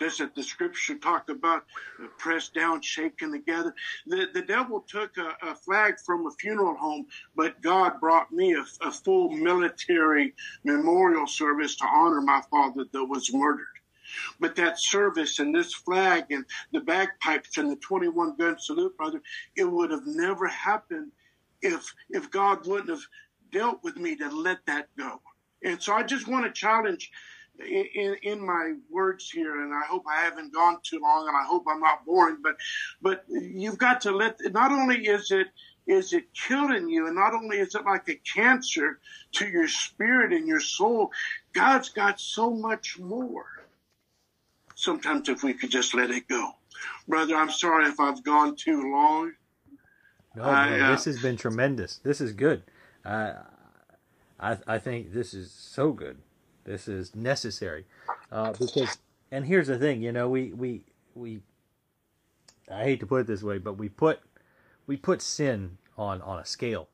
Doesn't 0.00 0.34
the 0.34 0.42
scripture 0.42 0.96
talk 0.96 1.28
about 1.28 1.64
uh, 2.02 2.06
pressed 2.18 2.54
down, 2.54 2.80
shaken 2.82 3.32
together? 3.32 3.74
The, 4.06 4.28
the 4.32 4.42
devil 4.42 4.84
took 4.88 5.16
a, 5.16 5.36
a, 5.42 5.54
flag 5.54 5.94
from 6.04 6.26
a 6.26 6.30
funeral 6.32 6.76
home, 6.76 7.06
but 7.34 7.60
God 7.62 8.00
brought 8.00 8.30
me 8.32 8.54
a, 8.54 8.64
a 8.86 8.92
full 8.92 9.30
military 9.30 10.34
memorial 10.64 11.26
service 11.26 11.76
to 11.76 11.86
honor 11.86 12.20
my 12.20 12.42
father 12.50 12.84
that 12.92 13.04
was 13.04 13.32
murdered. 13.32 13.66
But 14.40 14.56
that 14.56 14.78
service 14.78 15.38
and 15.38 15.54
this 15.54 15.74
flag 15.74 16.26
and 16.30 16.44
the 16.72 16.80
bagpipes 16.80 17.58
and 17.58 17.70
the 17.70 17.76
21 17.76 18.36
gun 18.36 18.58
salute, 18.58 18.96
brother, 18.96 19.20
it 19.56 19.64
would 19.64 19.90
have 19.90 20.06
never 20.06 20.46
happened 20.46 21.12
if 21.60 21.92
if 22.08 22.30
God 22.30 22.66
wouldn't 22.66 22.88
have 22.88 23.02
dealt 23.50 23.82
with 23.82 23.96
me 23.96 24.16
to 24.16 24.28
let 24.30 24.64
that 24.66 24.88
go. 24.96 25.20
And 25.62 25.82
so 25.82 25.92
I 25.92 26.02
just 26.04 26.28
want 26.28 26.46
to 26.46 26.52
challenge 26.52 27.10
in, 27.60 28.16
in 28.22 28.44
my 28.44 28.74
words 28.90 29.30
here, 29.30 29.62
and 29.62 29.72
I 29.74 29.82
hope 29.86 30.04
I 30.08 30.20
haven't 30.20 30.52
gone 30.52 30.78
too 30.82 31.00
long, 31.00 31.26
and 31.28 31.36
I 31.36 31.44
hope 31.44 31.64
I'm 31.68 31.80
not 31.80 32.04
boring. 32.04 32.38
But 32.42 32.56
but 33.02 33.24
you've 33.28 33.78
got 33.78 34.02
to 34.02 34.12
let. 34.12 34.38
Not 34.52 34.72
only 34.72 35.06
is 35.06 35.30
it 35.30 35.48
is 35.86 36.12
it 36.12 36.32
killing 36.34 36.88
you, 36.88 37.06
and 37.06 37.16
not 37.16 37.34
only 37.34 37.58
is 37.58 37.74
it 37.74 37.84
like 37.84 38.08
a 38.08 38.14
cancer 38.14 38.98
to 39.32 39.46
your 39.48 39.68
spirit 39.68 40.32
and 40.32 40.46
your 40.46 40.60
soul, 40.60 41.10
God's 41.52 41.88
got 41.88 42.20
so 42.20 42.50
much 42.50 42.98
more. 42.98 43.46
Sometimes 44.74 45.28
if 45.28 45.42
we 45.42 45.54
could 45.54 45.70
just 45.70 45.94
let 45.94 46.10
it 46.10 46.28
go, 46.28 46.52
brother. 47.08 47.34
I'm 47.34 47.50
sorry 47.50 47.86
if 47.86 47.98
I've 47.98 48.22
gone 48.22 48.54
too 48.54 48.92
long. 48.92 49.32
No, 50.36 50.44
I, 50.44 50.78
uh, 50.78 50.90
this 50.92 51.06
has 51.06 51.20
been 51.20 51.36
tremendous. 51.36 51.96
This 51.96 52.20
is 52.20 52.32
good. 52.32 52.62
Uh, 53.04 53.32
I 54.38 54.58
I 54.66 54.78
think 54.78 55.12
this 55.12 55.34
is 55.34 55.50
so 55.50 55.92
good. 55.92 56.18
This 56.68 56.86
is 56.86 57.14
necessary 57.14 57.86
uh, 58.30 58.52
because, 58.52 58.98
and 59.30 59.46
here's 59.46 59.68
the 59.68 59.78
thing, 59.78 60.02
you 60.02 60.12
know, 60.12 60.28
we 60.28 60.52
we 60.52 60.82
we. 61.14 61.40
I 62.70 62.82
hate 62.84 63.00
to 63.00 63.06
put 63.06 63.22
it 63.22 63.26
this 63.26 63.42
way, 63.42 63.56
but 63.56 63.78
we 63.78 63.88
put 63.88 64.20
we 64.86 64.98
put 64.98 65.22
sin 65.22 65.78
on 65.96 66.20
on 66.20 66.38
a 66.38 66.44
scale. 66.44 66.90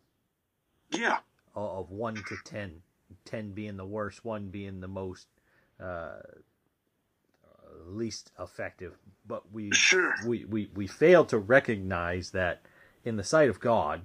Yeah. 0.91 1.19
Of 1.57 1.91
one 1.91 2.15
to 2.15 2.37
ten, 2.45 2.83
ten 3.25 3.51
being 3.51 3.77
the 3.77 3.85
worst, 3.85 4.25
one 4.25 4.47
being 4.49 4.81
the 4.81 4.87
most 4.87 5.27
uh, 5.83 6.19
least 7.85 8.31
effective. 8.39 8.95
But 9.27 9.53
we 9.53 9.73
sure. 9.73 10.15
we, 10.25 10.45
we 10.45 10.71
we 10.73 10.87
fail 10.87 11.25
to 11.25 11.39
recognize 11.39 12.31
that 12.31 12.63
in 13.05 13.17
the 13.17 13.25
sight 13.25 13.49
of 13.51 13.59
God, 13.59 14.03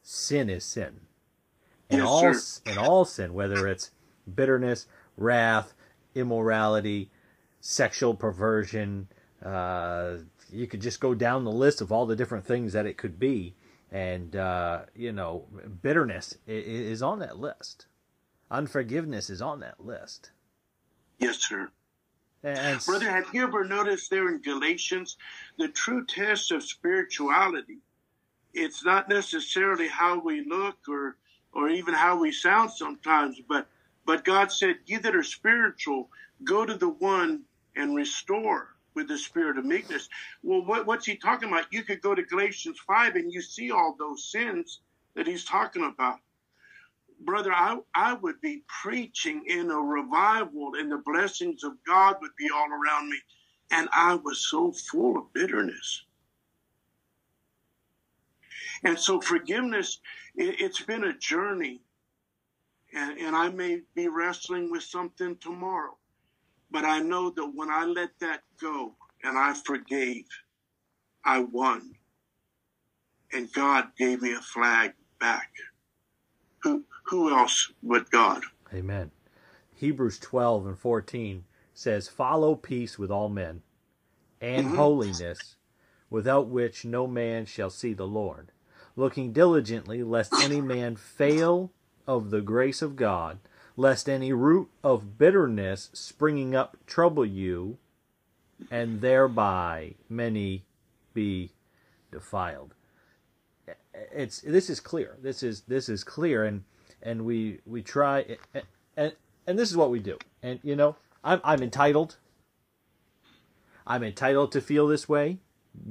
sin 0.00 0.48
is 0.48 0.64
sin. 0.64 1.00
And 1.90 2.00
yes, 2.00 2.08
all 2.08 2.34
sir. 2.34 2.60
and 2.66 2.78
all 2.78 3.04
sin, 3.04 3.34
whether 3.34 3.68
it's 3.68 3.90
bitterness, 4.34 4.86
wrath, 5.16 5.74
immorality, 6.14 7.10
sexual 7.60 8.14
perversion. 8.14 9.08
Uh, 9.44 10.16
you 10.50 10.66
could 10.66 10.80
just 10.80 11.00
go 11.00 11.14
down 11.14 11.44
the 11.44 11.50
list 11.52 11.80
of 11.80 11.92
all 11.92 12.06
the 12.06 12.16
different 12.16 12.44
things 12.44 12.72
that 12.72 12.86
it 12.86 12.96
could 12.96 13.18
be. 13.18 13.54
And, 13.90 14.34
uh, 14.34 14.82
you 14.94 15.12
know, 15.12 15.46
bitterness 15.82 16.36
is 16.46 17.02
on 17.02 17.20
that 17.20 17.38
list. 17.38 17.86
Unforgiveness 18.50 19.30
is 19.30 19.42
on 19.42 19.60
that 19.60 19.84
list. 19.84 20.30
Yes, 21.18 21.38
sir. 21.38 21.70
And, 22.42 22.80
Brother, 22.84 23.10
have 23.10 23.26
you 23.32 23.42
ever 23.42 23.64
noticed 23.64 24.10
there 24.10 24.28
in 24.28 24.40
Galatians 24.40 25.16
the 25.58 25.68
true 25.68 26.04
test 26.04 26.52
of 26.52 26.62
spirituality? 26.62 27.78
It's 28.54 28.84
not 28.84 29.08
necessarily 29.08 29.88
how 29.88 30.18
we 30.20 30.44
look 30.44 30.76
or 30.88 31.16
or 31.52 31.70
even 31.70 31.94
how 31.94 32.20
we 32.20 32.30
sound 32.32 32.70
sometimes, 32.70 33.40
but 33.48 33.66
but 34.06 34.24
God 34.24 34.52
said, 34.52 34.76
Ye 34.86 34.96
that 34.98 35.16
are 35.16 35.22
spiritual, 35.24 36.08
go 36.44 36.64
to 36.64 36.74
the 36.74 36.88
one 36.88 37.42
and 37.74 37.94
restore 37.94 38.76
with 38.94 39.08
the 39.08 39.18
spirit 39.18 39.58
of 39.58 39.64
meekness. 39.64 40.08
Well, 40.42 40.64
what, 40.64 40.86
what's 40.86 41.04
he 41.04 41.16
talking 41.16 41.48
about? 41.48 41.72
You 41.72 41.82
could 41.82 42.00
go 42.00 42.14
to 42.14 42.22
Galatians 42.22 42.78
5 42.86 43.16
and 43.16 43.32
you 43.32 43.42
see 43.42 43.70
all 43.70 43.96
those 43.98 44.30
sins 44.30 44.80
that 45.14 45.26
he's 45.26 45.44
talking 45.44 45.84
about. 45.84 46.20
Brother, 47.20 47.52
I, 47.52 47.78
I 47.94 48.14
would 48.14 48.40
be 48.40 48.62
preaching 48.82 49.42
in 49.46 49.70
a 49.70 49.78
revival 49.78 50.72
and 50.78 50.90
the 50.90 51.02
blessings 51.04 51.64
of 51.64 51.72
God 51.86 52.16
would 52.20 52.36
be 52.38 52.48
all 52.54 52.68
around 52.68 53.10
me. 53.10 53.18
And 53.70 53.88
I 53.92 54.14
was 54.14 54.48
so 54.48 54.72
full 54.72 55.18
of 55.18 55.32
bitterness. 55.32 56.04
And 58.84 58.98
so 58.98 59.20
forgiveness, 59.20 59.98
it, 60.36 60.60
it's 60.60 60.82
been 60.82 61.04
a 61.04 61.18
journey 61.18 61.80
and, 62.96 63.18
and 63.18 63.36
I 63.36 63.50
may 63.50 63.82
be 63.94 64.08
wrestling 64.08 64.70
with 64.70 64.82
something 64.82 65.36
tomorrow. 65.36 65.96
But 66.70 66.84
I 66.84 66.98
know 66.98 67.30
that 67.30 67.52
when 67.54 67.70
I 67.70 67.84
let 67.84 68.10
that 68.20 68.40
go 68.60 68.94
and 69.22 69.38
I 69.38 69.54
forgave, 69.54 70.24
I 71.24 71.40
won. 71.40 71.92
And 73.32 73.52
God 73.52 73.88
gave 73.98 74.22
me 74.22 74.32
a 74.32 74.40
flag 74.40 74.94
back. 75.20 75.50
Who, 76.62 76.84
who 77.04 77.36
else 77.36 77.70
but 77.82 78.10
God? 78.10 78.42
Amen. 78.72 79.10
Hebrews 79.74 80.18
12 80.18 80.66
and 80.66 80.78
14 80.78 81.44
says, 81.74 82.08
Follow 82.08 82.54
peace 82.54 82.98
with 82.98 83.10
all 83.10 83.28
men 83.28 83.62
and 84.40 84.68
mm-hmm. 84.68 84.76
holiness, 84.76 85.56
without 86.08 86.48
which 86.48 86.84
no 86.84 87.06
man 87.06 87.44
shall 87.44 87.70
see 87.70 87.92
the 87.92 88.06
Lord, 88.06 88.52
looking 88.96 89.32
diligently 89.32 90.02
lest 90.02 90.32
any 90.34 90.60
man 90.62 90.96
fail 90.96 91.72
of 92.06 92.30
the 92.30 92.40
grace 92.40 92.82
of 92.82 92.96
God, 92.96 93.38
lest 93.76 94.08
any 94.08 94.32
root 94.32 94.68
of 94.84 95.18
bitterness 95.18 95.90
springing 95.92 96.54
up 96.54 96.76
trouble 96.86 97.24
you, 97.26 97.78
and 98.70 99.00
thereby 99.00 99.94
many 100.08 100.64
be 101.14 101.52
defiled. 102.10 102.74
It's 104.12 104.40
this 104.40 104.70
is 104.70 104.80
clear. 104.80 105.16
This 105.22 105.42
is 105.42 105.62
this 105.62 105.88
is 105.88 106.04
clear, 106.04 106.44
and 106.44 106.64
and 107.02 107.24
we 107.24 107.60
we 107.66 107.82
try 107.82 108.36
and 108.96 109.12
and 109.46 109.58
this 109.58 109.70
is 109.70 109.76
what 109.76 109.90
we 109.90 110.00
do. 110.00 110.18
And 110.42 110.60
you 110.62 110.76
know, 110.76 110.96
I'm, 111.24 111.40
I'm 111.44 111.62
entitled. 111.62 112.16
I'm 113.86 114.02
entitled 114.02 114.52
to 114.52 114.60
feel 114.60 114.86
this 114.86 115.08
way. 115.08 115.38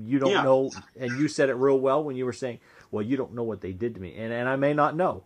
You 0.03 0.19
don't 0.19 0.31
Yeah. 0.31 0.43
know, 0.43 0.71
and 0.99 1.17
you 1.17 1.27
said 1.27 1.49
it 1.49 1.53
real 1.55 1.79
well 1.79 2.03
when 2.03 2.15
you 2.15 2.25
were 2.25 2.33
saying, 2.33 2.59
"Well, 2.91 3.03
you 3.03 3.17
don't 3.17 3.33
know 3.33 3.43
what 3.43 3.61
they 3.61 3.71
did 3.71 3.95
to 3.95 4.01
me," 4.01 4.15
and 4.15 4.33
and 4.33 4.49
I 4.49 4.55
may 4.55 4.73
not 4.73 4.95
know. 4.95 5.23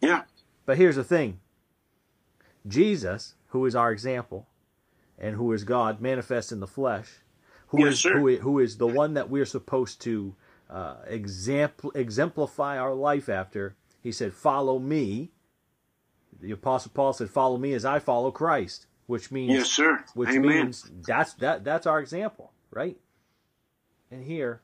Yeah. 0.00 0.22
But 0.66 0.76
here's 0.76 0.96
the 0.96 1.04
thing: 1.04 1.40
Jesus, 2.66 3.34
who 3.48 3.64
is 3.66 3.74
our 3.74 3.90
example, 3.90 4.46
and 5.18 5.36
who 5.36 5.52
is 5.52 5.64
God 5.64 6.00
manifest 6.00 6.52
in 6.52 6.60
the 6.60 6.66
flesh, 6.66 7.08
who 7.68 7.84
Yes, 7.84 7.94
is 7.94 8.02
who 8.02 8.28
is, 8.28 8.40
who 8.40 8.58
is 8.58 8.76
the 8.78 8.86
one 8.86 9.14
that 9.14 9.30
we're 9.30 9.46
supposed 9.46 10.00
to 10.02 10.34
uh, 10.70 10.96
example 11.06 11.90
exemplify 11.94 12.78
our 12.78 12.94
life 12.94 13.28
after. 13.28 13.76
He 14.02 14.12
said, 14.12 14.34
"Follow 14.34 14.78
me." 14.78 15.32
The 16.40 16.52
apostle 16.52 16.92
Paul 16.94 17.12
said, 17.12 17.30
"Follow 17.30 17.56
me 17.58 17.72
as 17.72 17.84
I 17.84 17.98
follow 17.98 18.30
Christ," 18.30 18.86
which 19.06 19.32
means 19.32 19.52
Yes, 19.54 19.70
sir. 19.70 20.04
which 20.14 20.28
Amen. 20.30 20.42
means 20.42 20.90
that's 21.06 21.32
that 21.34 21.64
that's 21.64 21.86
our 21.86 21.98
example, 22.00 22.52
right? 22.70 22.96
And 24.10 24.24
here, 24.24 24.62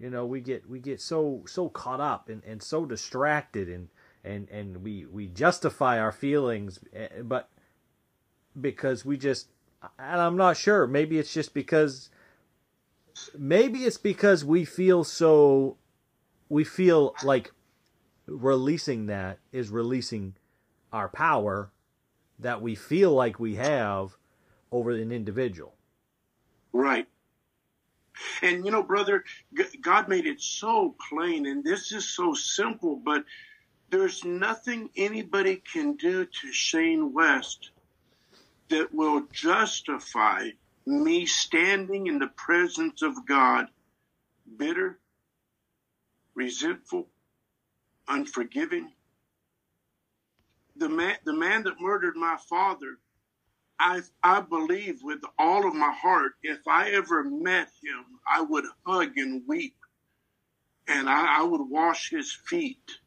you 0.00 0.08
know, 0.08 0.24
we 0.24 0.40
get 0.40 0.68
we 0.68 0.78
get 0.78 1.00
so 1.00 1.42
so 1.46 1.68
caught 1.68 2.00
up 2.00 2.28
and, 2.28 2.42
and 2.44 2.62
so 2.62 2.86
distracted 2.86 3.68
and 3.68 3.88
and 4.24 4.48
and 4.48 4.82
we 4.82 5.04
we 5.04 5.26
justify 5.26 5.98
our 5.98 6.10
feelings, 6.10 6.80
eh, 6.94 7.22
but 7.22 7.50
because 8.58 9.04
we 9.04 9.18
just 9.18 9.48
and 9.98 10.20
I'm 10.20 10.36
not 10.36 10.56
sure. 10.56 10.86
Maybe 10.86 11.18
it's 11.18 11.32
just 11.32 11.52
because 11.52 12.08
maybe 13.36 13.80
it's 13.80 13.98
because 13.98 14.44
we 14.44 14.64
feel 14.64 15.04
so 15.04 15.76
we 16.48 16.64
feel 16.64 17.14
like 17.22 17.52
releasing 18.26 19.06
that 19.06 19.38
is 19.52 19.70
releasing 19.70 20.34
our 20.92 21.08
power 21.08 21.70
that 22.38 22.62
we 22.62 22.74
feel 22.74 23.12
like 23.12 23.38
we 23.38 23.56
have 23.56 24.16
over 24.72 24.92
an 24.92 25.12
individual. 25.12 25.74
Right. 26.72 27.06
And 28.42 28.64
you 28.64 28.70
know, 28.70 28.82
brother, 28.82 29.24
God 29.80 30.08
made 30.08 30.26
it 30.26 30.40
so 30.40 30.94
plain, 31.08 31.46
and 31.46 31.64
this 31.64 31.92
is 31.92 32.08
so 32.08 32.34
simple, 32.34 32.96
but 32.96 33.24
there's 33.90 34.24
nothing 34.24 34.90
anybody 34.96 35.56
can 35.56 35.96
do 35.96 36.24
to 36.24 36.52
Shane 36.52 37.12
West 37.12 37.70
that 38.68 38.94
will 38.94 39.26
justify 39.32 40.50
me 40.86 41.26
standing 41.26 42.06
in 42.06 42.18
the 42.18 42.28
presence 42.28 43.02
of 43.02 43.26
God 43.26 43.66
bitter, 44.56 44.98
resentful, 46.34 47.08
unforgiving. 48.08 48.92
The 50.76 50.88
man, 50.88 51.16
the 51.24 51.34
man 51.34 51.64
that 51.64 51.80
murdered 51.80 52.16
my 52.16 52.36
father, 52.48 52.98
I, 53.80 54.02
I 54.22 54.42
believe 54.42 55.00
with 55.02 55.22
all 55.38 55.66
of 55.66 55.74
my 55.74 55.90
heart, 55.90 56.32
if 56.42 56.68
I 56.68 56.90
ever 56.90 57.24
met 57.24 57.68
him, 57.82 58.04
I 58.30 58.42
would 58.42 58.66
hug 58.86 59.16
and 59.16 59.42
weep. 59.48 59.74
And 60.86 61.08
I, 61.08 61.40
I 61.40 61.42
would 61.42 61.62
wash 61.68 62.10
his 62.10 62.30
feet. 62.30 62.98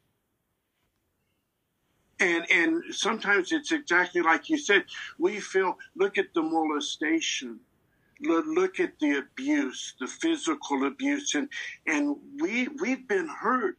And, 2.20 2.50
and 2.50 2.84
sometimes 2.90 3.52
it's 3.52 3.72
exactly 3.72 4.22
like 4.22 4.50
you 4.50 4.58
said. 4.58 4.86
We 5.20 5.40
feel, 5.40 5.78
look 5.96 6.18
at 6.18 6.34
the 6.34 6.42
molestation. 6.42 7.60
Look, 8.22 8.80
at 8.80 9.00
the 9.00 9.18
abuse, 9.18 9.96
the 10.00 10.08
physical 10.08 10.88
abuse. 10.88 11.36
And, 11.36 11.50
and 11.86 12.16
we, 12.40 12.70
we've 12.82 13.08
been 13.08 13.28
hurt. 13.28 13.78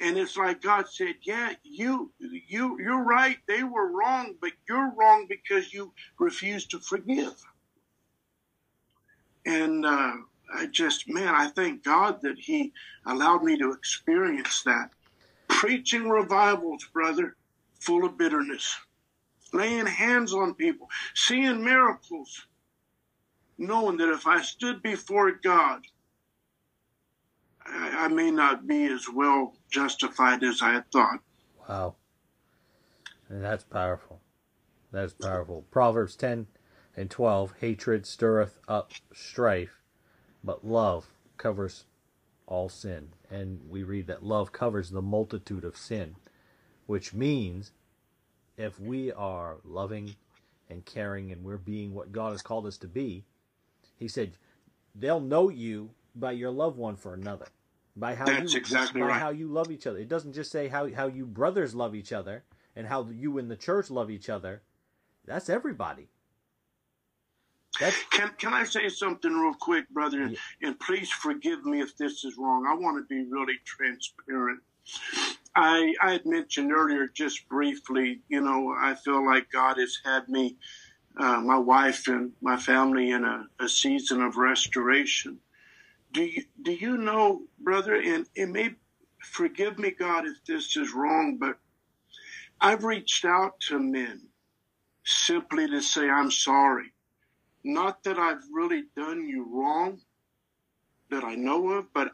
And 0.00 0.18
it's 0.18 0.36
like 0.36 0.60
God 0.60 0.88
said, 0.88 1.16
"Yeah, 1.22 1.54
you 1.62 2.12
you 2.18 2.78
you're 2.78 3.02
right. 3.02 3.38
They 3.48 3.62
were 3.62 3.90
wrong, 3.90 4.34
but 4.40 4.52
you're 4.68 4.92
wrong 4.94 5.26
because 5.28 5.72
you 5.72 5.92
refuse 6.18 6.66
to 6.66 6.78
forgive." 6.78 7.34
And 9.46 9.86
uh, 9.86 10.16
I 10.52 10.66
just, 10.66 11.08
man, 11.08 11.34
I 11.34 11.48
thank 11.48 11.82
God 11.82 12.20
that 12.22 12.38
He 12.38 12.72
allowed 13.06 13.42
me 13.42 13.56
to 13.58 13.72
experience 13.72 14.62
that. 14.64 14.90
Preaching 15.48 16.08
revivals, 16.08 16.84
brother, 16.92 17.36
full 17.80 18.04
of 18.04 18.18
bitterness, 18.18 18.76
laying 19.52 19.86
hands 19.86 20.34
on 20.34 20.54
people, 20.54 20.88
seeing 21.14 21.64
miracles, 21.64 22.46
knowing 23.56 23.96
that 23.98 24.12
if 24.12 24.26
I 24.26 24.42
stood 24.42 24.82
before 24.82 25.32
God, 25.32 25.82
I, 27.68 28.08
may 28.08 28.30
not 28.30 28.66
be 28.66 28.86
as 28.86 29.08
well 29.08 29.54
justified 29.70 30.42
as 30.42 30.62
I 30.62 30.72
had 30.72 30.90
thought. 30.90 31.20
Wow. 31.68 31.96
That's 33.28 33.64
powerful. 33.64 34.20
That's 34.92 35.14
powerful. 35.14 35.64
Proverbs 35.70 36.16
10 36.16 36.46
and 36.96 37.10
12 37.10 37.54
hatred 37.60 38.06
stirreth 38.06 38.58
up 38.68 38.92
strife, 39.12 39.82
but 40.44 40.66
love 40.66 41.06
covers 41.36 41.84
all 42.46 42.68
sin. 42.68 43.08
And 43.30 43.60
we 43.68 43.82
read 43.82 44.06
that 44.06 44.22
love 44.22 44.52
covers 44.52 44.90
the 44.90 45.02
multitude 45.02 45.64
of 45.64 45.76
sin, 45.76 46.16
which 46.86 47.12
means 47.12 47.72
if 48.56 48.80
we 48.80 49.12
are 49.12 49.56
loving 49.64 50.14
and 50.70 50.84
caring 50.84 51.32
and 51.32 51.44
we're 51.44 51.56
being 51.58 51.94
what 51.94 52.12
God 52.12 52.32
has 52.32 52.42
called 52.42 52.66
us 52.66 52.78
to 52.78 52.88
be, 52.88 53.24
He 53.96 54.08
said, 54.08 54.32
they'll 54.94 55.20
know 55.20 55.48
you 55.48 55.90
by 56.14 56.32
your 56.32 56.50
love 56.50 56.76
one 56.76 56.96
for 56.96 57.12
another. 57.12 57.46
By 57.96 58.14
how 58.14 58.26
That's 58.26 58.52
you 58.52 58.58
exactly 58.60 59.00
by 59.00 59.08
right. 59.08 59.20
how 59.20 59.30
you 59.30 59.48
love 59.48 59.70
each 59.70 59.86
other. 59.86 59.98
It 59.98 60.08
doesn't 60.08 60.34
just 60.34 60.52
say 60.52 60.68
how 60.68 60.92
how 60.92 61.06
you 61.06 61.24
brothers 61.24 61.74
love 61.74 61.94
each 61.94 62.12
other 62.12 62.44
and 62.74 62.86
how 62.86 63.08
you 63.10 63.38
in 63.38 63.48
the 63.48 63.56
church 63.56 63.90
love 63.90 64.10
each 64.10 64.28
other. 64.28 64.62
That's 65.24 65.48
everybody. 65.48 66.08
That's 67.80 67.96
Can 68.10 68.30
can 68.38 68.52
I 68.52 68.64
say 68.64 68.88
something 68.88 69.32
real 69.32 69.54
quick, 69.54 69.88
brother? 69.90 70.26
Yeah. 70.26 70.38
And 70.62 70.78
please 70.78 71.10
forgive 71.10 71.64
me 71.64 71.80
if 71.80 71.96
this 71.96 72.24
is 72.24 72.36
wrong. 72.38 72.66
I 72.68 72.74
want 72.74 72.98
to 72.98 73.08
be 73.08 73.28
really 73.30 73.58
transparent. 73.64 74.60
I 75.54 75.94
I 76.00 76.12
had 76.12 76.26
mentioned 76.26 76.72
earlier, 76.72 77.08
just 77.08 77.48
briefly, 77.48 78.20
you 78.28 78.42
know, 78.42 78.74
I 78.78 78.94
feel 78.94 79.24
like 79.24 79.50
God 79.50 79.78
has 79.78 79.98
had 80.04 80.28
me, 80.28 80.56
uh, 81.18 81.40
my 81.40 81.58
wife 81.58 82.08
and 82.08 82.32
my 82.42 82.58
family 82.58 83.10
in 83.10 83.24
a, 83.24 83.46
a 83.58 83.68
season 83.68 84.20
of 84.20 84.36
restoration. 84.36 85.40
Do 86.12 86.22
you 86.24 86.44
do 86.62 86.72
you 86.72 86.96
know, 86.96 87.42
brother? 87.58 87.94
And 87.94 88.26
it 88.34 88.48
may 88.48 88.70
forgive 89.22 89.78
me, 89.78 89.90
God, 89.90 90.26
if 90.26 90.44
this 90.46 90.76
is 90.76 90.94
wrong, 90.94 91.36
but 91.38 91.58
I've 92.60 92.84
reached 92.84 93.24
out 93.24 93.60
to 93.68 93.78
men 93.78 94.22
simply 95.04 95.68
to 95.68 95.80
say 95.80 96.08
I'm 96.08 96.30
sorry. 96.30 96.92
Not 97.64 98.02
that 98.04 98.18
I've 98.18 98.42
really 98.52 98.84
done 98.96 99.28
you 99.28 99.46
wrong 99.50 100.00
that 101.10 101.24
I 101.24 101.34
know 101.34 101.70
of, 101.70 101.92
but 101.92 102.12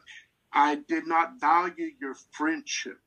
I 0.51 0.75
did 0.75 1.07
not 1.07 1.39
value 1.39 1.91
your 1.99 2.15
friendship. 2.31 2.99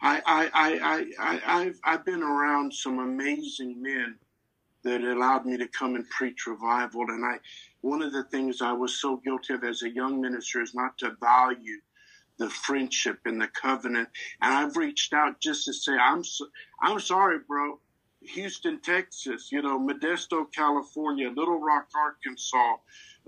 I, 0.00 0.20
I, 0.26 0.50
I, 0.54 0.78
I, 0.82 1.06
I, 1.18 1.62
I've, 1.62 1.80
I've 1.84 2.04
been 2.04 2.22
around 2.22 2.74
some 2.74 2.98
amazing 2.98 3.82
men 3.82 4.16
that 4.82 5.02
allowed 5.02 5.46
me 5.46 5.56
to 5.56 5.68
come 5.68 5.94
and 5.94 6.08
preach 6.10 6.46
revival. 6.46 7.06
And 7.08 7.24
I, 7.24 7.38
one 7.84 8.00
of 8.00 8.14
the 8.14 8.24
things 8.24 8.62
I 8.62 8.72
was 8.72 8.98
so 8.98 9.18
guilty 9.18 9.52
of 9.52 9.62
as 9.62 9.82
a 9.82 9.90
young 9.90 10.18
minister 10.18 10.62
is 10.62 10.74
not 10.74 10.96
to 10.98 11.14
value 11.20 11.80
the 12.38 12.48
friendship 12.48 13.18
and 13.26 13.38
the 13.38 13.48
covenant. 13.48 14.08
And 14.40 14.54
I've 14.54 14.78
reached 14.78 15.12
out 15.12 15.38
just 15.38 15.66
to 15.66 15.74
say, 15.74 15.92
I'm, 15.92 16.24
so, 16.24 16.46
I'm 16.82 16.98
sorry, 16.98 17.40
bro. 17.46 17.78
Houston, 18.22 18.80
Texas, 18.80 19.52
you 19.52 19.60
know, 19.60 19.78
Modesto, 19.78 20.46
California, 20.50 21.28
Little 21.28 21.60
Rock, 21.60 21.88
Arkansas, 21.94 22.76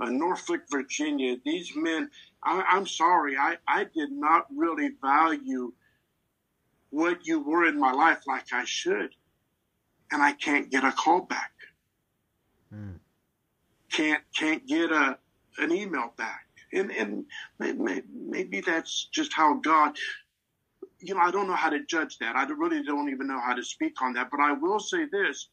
uh, 0.01 0.09
Norfolk, 0.09 0.63
Virginia. 0.71 1.37
These 1.45 1.77
men, 1.77 2.09
I, 2.43 2.63
I'm 2.67 2.87
sorry, 2.87 3.37
I, 3.37 3.59
I 3.69 3.85
did 3.85 4.11
not 4.11 4.47
really 4.57 4.93
value 5.03 5.75
what 6.89 7.27
you 7.27 7.41
were 7.41 7.67
in 7.67 7.79
my 7.79 7.93
life 7.93 8.23
like 8.27 8.55
I 8.55 8.65
should. 8.65 9.11
And 10.11 10.23
I 10.23 10.33
can't 10.33 10.71
get 10.71 10.83
a 10.83 10.93
call 10.93 11.21
back. 11.21 11.53
Mm. 12.75 13.01
Can't 13.97 14.23
can't 14.37 14.67
get 14.67 14.93
a 14.93 15.19
an 15.59 15.73
email 15.73 16.13
back. 16.19 16.47
And 16.73 16.91
and 16.93 17.25
maybe, 17.59 18.61
that's 18.61 19.09
just 19.11 19.33
how 19.33 19.55
God 19.55 19.97
you 21.01 21.15
know, 21.15 21.21
I 21.21 21.31
don't 21.31 21.47
know 21.47 21.55
how 21.55 21.71
to 21.71 21.85
judge 21.85 22.19
that. 22.19 22.37
I 22.37 22.45
really 22.45 22.83
don't 22.83 23.09
even 23.11 23.27
know 23.27 23.41
how 23.41 23.55
to 23.55 23.63
speak 23.63 24.03
on 24.03 24.13
that. 24.15 24.31
But 24.31 24.41
I 24.41 24.53
will 24.53 24.81
say 24.81 25.07
this 25.11 25.49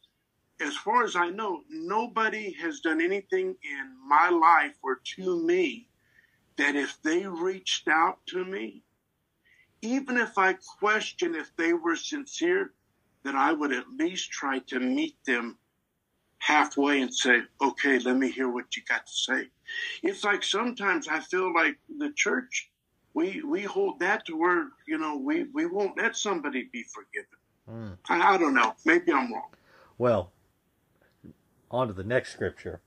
as 0.60 0.76
far 0.76 1.04
as 1.04 1.16
I 1.16 1.30
know, 1.30 1.62
nobody 1.70 2.52
has 2.60 2.80
done 2.80 3.00
anything 3.00 3.56
in 3.62 3.96
my 4.06 4.28
life 4.28 4.74
or 4.82 5.00
to 5.16 5.42
me 5.42 5.88
that 6.56 6.76
if 6.76 7.00
they 7.02 7.26
reached 7.26 7.88
out 7.88 8.18
to 8.26 8.44
me, 8.44 8.82
even 9.82 10.16
if 10.16 10.38
I 10.38 10.54
question 10.78 11.34
if 11.34 11.50
they 11.56 11.72
were 11.72 11.96
sincere, 11.96 12.72
that 13.24 13.34
I 13.34 13.52
would 13.52 13.72
at 13.72 13.88
least 13.98 14.30
try 14.30 14.58
to 14.60 14.78
meet 14.78 15.16
them 15.26 15.58
halfway 16.44 17.00
and 17.00 17.14
say, 17.14 17.40
okay, 17.62 17.98
let 18.00 18.16
me 18.16 18.30
hear 18.30 18.50
what 18.50 18.76
you 18.76 18.82
got 18.86 19.06
to 19.06 19.12
say. 19.12 19.48
It's 20.02 20.24
like 20.24 20.42
sometimes 20.42 21.08
I 21.08 21.20
feel 21.20 21.54
like 21.54 21.76
the 21.98 22.12
church, 22.14 22.70
we, 23.14 23.42
we 23.42 23.62
hold 23.62 24.00
that 24.00 24.26
to 24.26 24.36
where, 24.36 24.68
you 24.86 24.98
know, 24.98 25.16
we, 25.16 25.44
we 25.54 25.64
won't 25.64 25.96
let 25.96 26.16
somebody 26.16 26.68
be 26.70 26.84
forgiven. 26.84 27.38
Mm. 27.70 27.98
I, 28.10 28.34
I 28.34 28.36
don't 28.36 28.52
know. 28.52 28.74
Maybe 28.84 29.10
I'm 29.10 29.32
wrong. 29.32 29.48
Well, 29.96 30.32
on 31.70 31.88
to 31.88 31.94
the 31.94 32.04
next 32.04 32.34
scripture. 32.34 32.82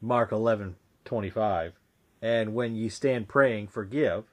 Mark 0.00 0.30
11, 0.30 0.76
25. 1.04 1.72
And 2.22 2.54
when 2.54 2.76
ye 2.76 2.88
stand 2.88 3.26
praying, 3.26 3.66
forgive, 3.66 4.26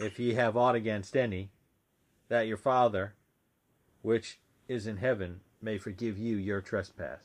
if 0.00 0.18
ye 0.18 0.34
have 0.34 0.56
aught 0.56 0.74
against 0.74 1.16
any, 1.16 1.50
that 2.28 2.48
your 2.48 2.56
Father, 2.56 3.14
which 4.02 4.40
is 4.66 4.88
in 4.88 4.96
heaven, 4.96 5.40
may 5.66 5.78
forgive 5.78 6.16
you 6.16 6.36
your 6.36 6.60
trespass. 6.60 7.18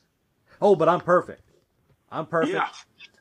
Oh, 0.59 0.75
but 0.75 0.89
I'm 0.89 0.99
perfect. 0.99 1.43
I'm 2.11 2.25
perfect. 2.25 2.55
Yeah. 2.55 2.67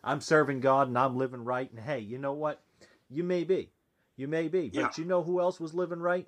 I'm 0.03 0.23
serving 0.23 0.61
God 0.61 0.89
and 0.89 0.99
I'm 0.99 1.17
living 1.17 1.45
right. 1.45 1.71
And 1.71 1.79
hey, 1.79 1.99
you 2.01 2.17
know 2.17 2.33
what? 2.33 2.63
You 3.11 3.23
may 3.23 3.45
be. 3.45 3.71
You 4.17 4.27
may 4.27 4.49
be. 4.49 4.71
But 4.71 4.81
Yeah. 4.81 4.91
you 4.97 5.05
know 5.05 5.23
who 5.23 5.39
else 5.41 5.61
was 5.61 5.75
living 5.75 6.01
right? 6.01 6.27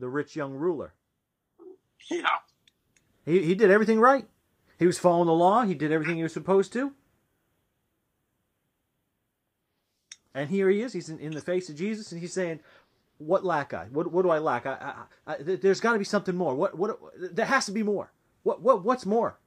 The 0.00 0.08
rich 0.08 0.34
young 0.34 0.54
ruler. 0.54 0.92
Yeah. 2.10 2.26
He, 3.24 3.44
he 3.44 3.54
did 3.54 3.70
everything 3.70 4.00
right. 4.00 4.26
He 4.76 4.86
was 4.86 4.98
following 4.98 5.28
the 5.28 5.32
law. 5.32 5.62
He 5.62 5.74
did 5.74 5.92
everything 5.92 6.16
he 6.16 6.24
was 6.24 6.32
supposed 6.32 6.72
to. 6.72 6.92
And 10.34 10.50
here 10.50 10.68
he 10.68 10.82
is. 10.82 10.92
He's 10.92 11.08
in, 11.08 11.20
in 11.20 11.32
the 11.32 11.40
face 11.40 11.68
of 11.68 11.76
Jesus, 11.76 12.10
and 12.10 12.20
he's 12.20 12.32
saying, 12.32 12.58
"What 13.18 13.44
lack 13.44 13.72
I? 13.74 13.86
What 13.86 14.10
what 14.12 14.22
do 14.22 14.30
I 14.30 14.38
lack? 14.38 14.66
I, 14.66 15.04
I, 15.26 15.32
I 15.34 15.36
there's 15.38 15.80
got 15.80 15.92
to 15.92 15.98
be 15.98 16.04
something 16.04 16.36
more. 16.36 16.54
What 16.54 16.76
what? 16.76 16.98
There 17.16 17.46
has 17.46 17.66
to 17.66 17.72
be 17.72 17.82
more. 17.82 18.12
What 18.42 18.62
what 18.62 18.84
what's 18.84 19.06
more?" 19.06 19.38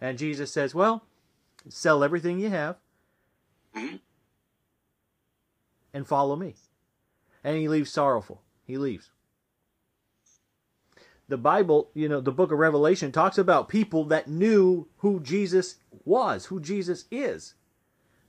And 0.00 0.18
Jesus 0.18 0.52
says, 0.52 0.74
"Well, 0.74 1.04
sell 1.68 2.04
everything 2.04 2.38
you 2.38 2.50
have, 2.50 2.76
and 5.92 6.06
follow 6.06 6.36
me." 6.36 6.54
And 7.42 7.56
he 7.56 7.68
leaves 7.68 7.90
sorrowful. 7.90 8.42
He 8.64 8.78
leaves 8.78 9.10
the 11.28 11.36
Bible, 11.38 11.90
you 11.94 12.08
know, 12.08 12.20
the 12.20 12.32
book 12.32 12.52
of 12.52 12.58
Revelation 12.58 13.10
talks 13.10 13.38
about 13.38 13.68
people 13.68 14.04
that 14.04 14.28
knew 14.28 14.88
who 14.98 15.20
Jesus 15.20 15.76
was, 16.04 16.46
who 16.46 16.60
Jesus 16.60 17.06
is. 17.10 17.54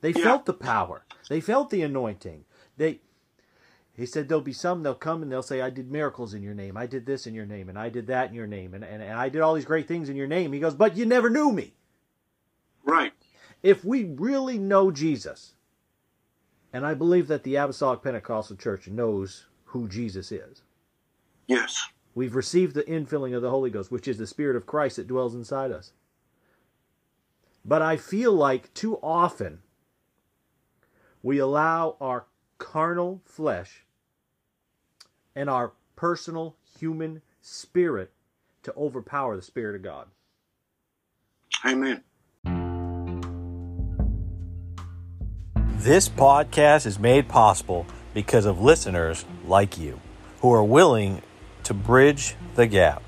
They 0.01 0.11
Yeah. 0.11 0.23
felt 0.23 0.45
the 0.45 0.53
power. 0.53 1.05
They 1.29 1.41
felt 1.41 1.69
the 1.69 1.81
anointing. 1.81 2.45
They 2.77 3.01
he 3.97 4.05
said 4.05 4.27
there'll 4.27 4.41
be 4.41 4.53
some 4.53 4.83
they'll 4.83 4.93
come 4.93 5.23
and 5.23 5.31
they'll 5.31 5.41
say, 5.41 5.61
I 5.61 5.69
did 5.69 5.89
miracles 5.89 6.33
in 6.33 6.43
your 6.43 6.53
name. 6.53 6.75
I 6.75 6.85
did 6.85 7.05
this 7.05 7.25
in 7.25 7.33
your 7.33 7.45
name, 7.45 7.69
and 7.69 7.79
I 7.79 7.89
did 7.89 8.07
that 8.07 8.29
in 8.29 8.35
your 8.35 8.47
name, 8.47 8.73
and, 8.73 8.83
and, 8.83 9.01
and 9.01 9.13
I 9.13 9.29
did 9.29 9.41
all 9.41 9.53
these 9.53 9.65
great 9.65 9.87
things 9.87 10.09
in 10.09 10.15
your 10.15 10.27
name. 10.27 10.51
He 10.51 10.59
goes, 10.59 10.75
But 10.75 10.97
you 10.97 11.05
never 11.05 11.29
knew 11.29 11.51
me. 11.51 11.73
Right. 12.83 13.13
If 13.63 13.85
we 13.85 14.03
really 14.03 14.57
know 14.57 14.91
Jesus, 14.91 15.53
and 16.73 16.85
I 16.85 16.93
believe 16.93 17.27
that 17.27 17.43
the 17.43 17.55
Apostolic 17.55 18.03
Pentecostal 18.03 18.57
Church 18.57 18.87
knows 18.87 19.45
who 19.65 19.87
Jesus 19.87 20.31
is, 20.31 20.63
Yes. 21.47 21.89
We've 22.13 22.35
received 22.35 22.75
the 22.75 22.83
infilling 22.83 23.35
of 23.35 23.41
the 23.41 23.49
Holy 23.49 23.69
Ghost, 23.69 23.91
which 23.91 24.07
is 24.07 24.17
the 24.17 24.27
Spirit 24.27 24.55
of 24.55 24.65
Christ 24.65 24.95
that 24.95 25.07
dwells 25.07 25.35
inside 25.35 25.71
us. 25.71 25.91
But 27.63 27.81
I 27.81 27.97
feel 27.97 28.31
like 28.31 28.73
too 28.73 28.97
often 28.97 29.59
we 31.21 31.39
allow 31.39 31.97
our 31.99 32.25
carnal 32.57 33.21
flesh 33.25 33.84
and 35.35 35.49
our 35.49 35.73
personal 35.95 36.55
human 36.79 37.21
spirit 37.41 38.11
to 38.63 38.73
overpower 38.75 39.35
the 39.35 39.41
Spirit 39.41 39.75
of 39.75 39.81
God. 39.81 40.07
Amen. 41.65 42.03
This 45.77 46.09
podcast 46.09 46.85
is 46.85 46.97
made 46.97 47.27
possible 47.27 47.85
because 48.13 48.45
of 48.45 48.59
listeners 48.61 49.25
like 49.45 49.77
you 49.77 49.99
who 50.39 50.51
are 50.51 50.63
willing 50.63 51.21
to 51.63 51.73
bridge 51.73 52.35
the 52.55 52.65
gap. 52.65 53.03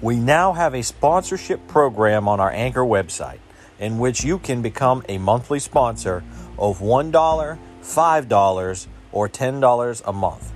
We 0.00 0.16
now 0.16 0.52
have 0.52 0.74
a 0.74 0.82
sponsorship 0.82 1.68
program 1.68 2.26
on 2.26 2.40
our 2.40 2.50
Anchor 2.50 2.80
website 2.80 3.38
in 3.78 3.98
which 3.98 4.24
you 4.24 4.38
can 4.38 4.62
become 4.62 5.04
a 5.08 5.18
monthly 5.18 5.60
sponsor 5.60 6.24
of 6.58 6.80
$1, 6.80 7.12
$5, 7.12 8.86
or 9.12 9.28
$10 9.28 10.02
a 10.04 10.12
month. 10.12 10.52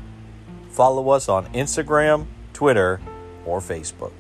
Follow 0.77 1.09
us 1.09 1.31
on 1.31 1.47
Instagram, 1.55 2.27
Twitter, 2.53 3.01
or 3.47 3.61
Facebook. 3.61 4.13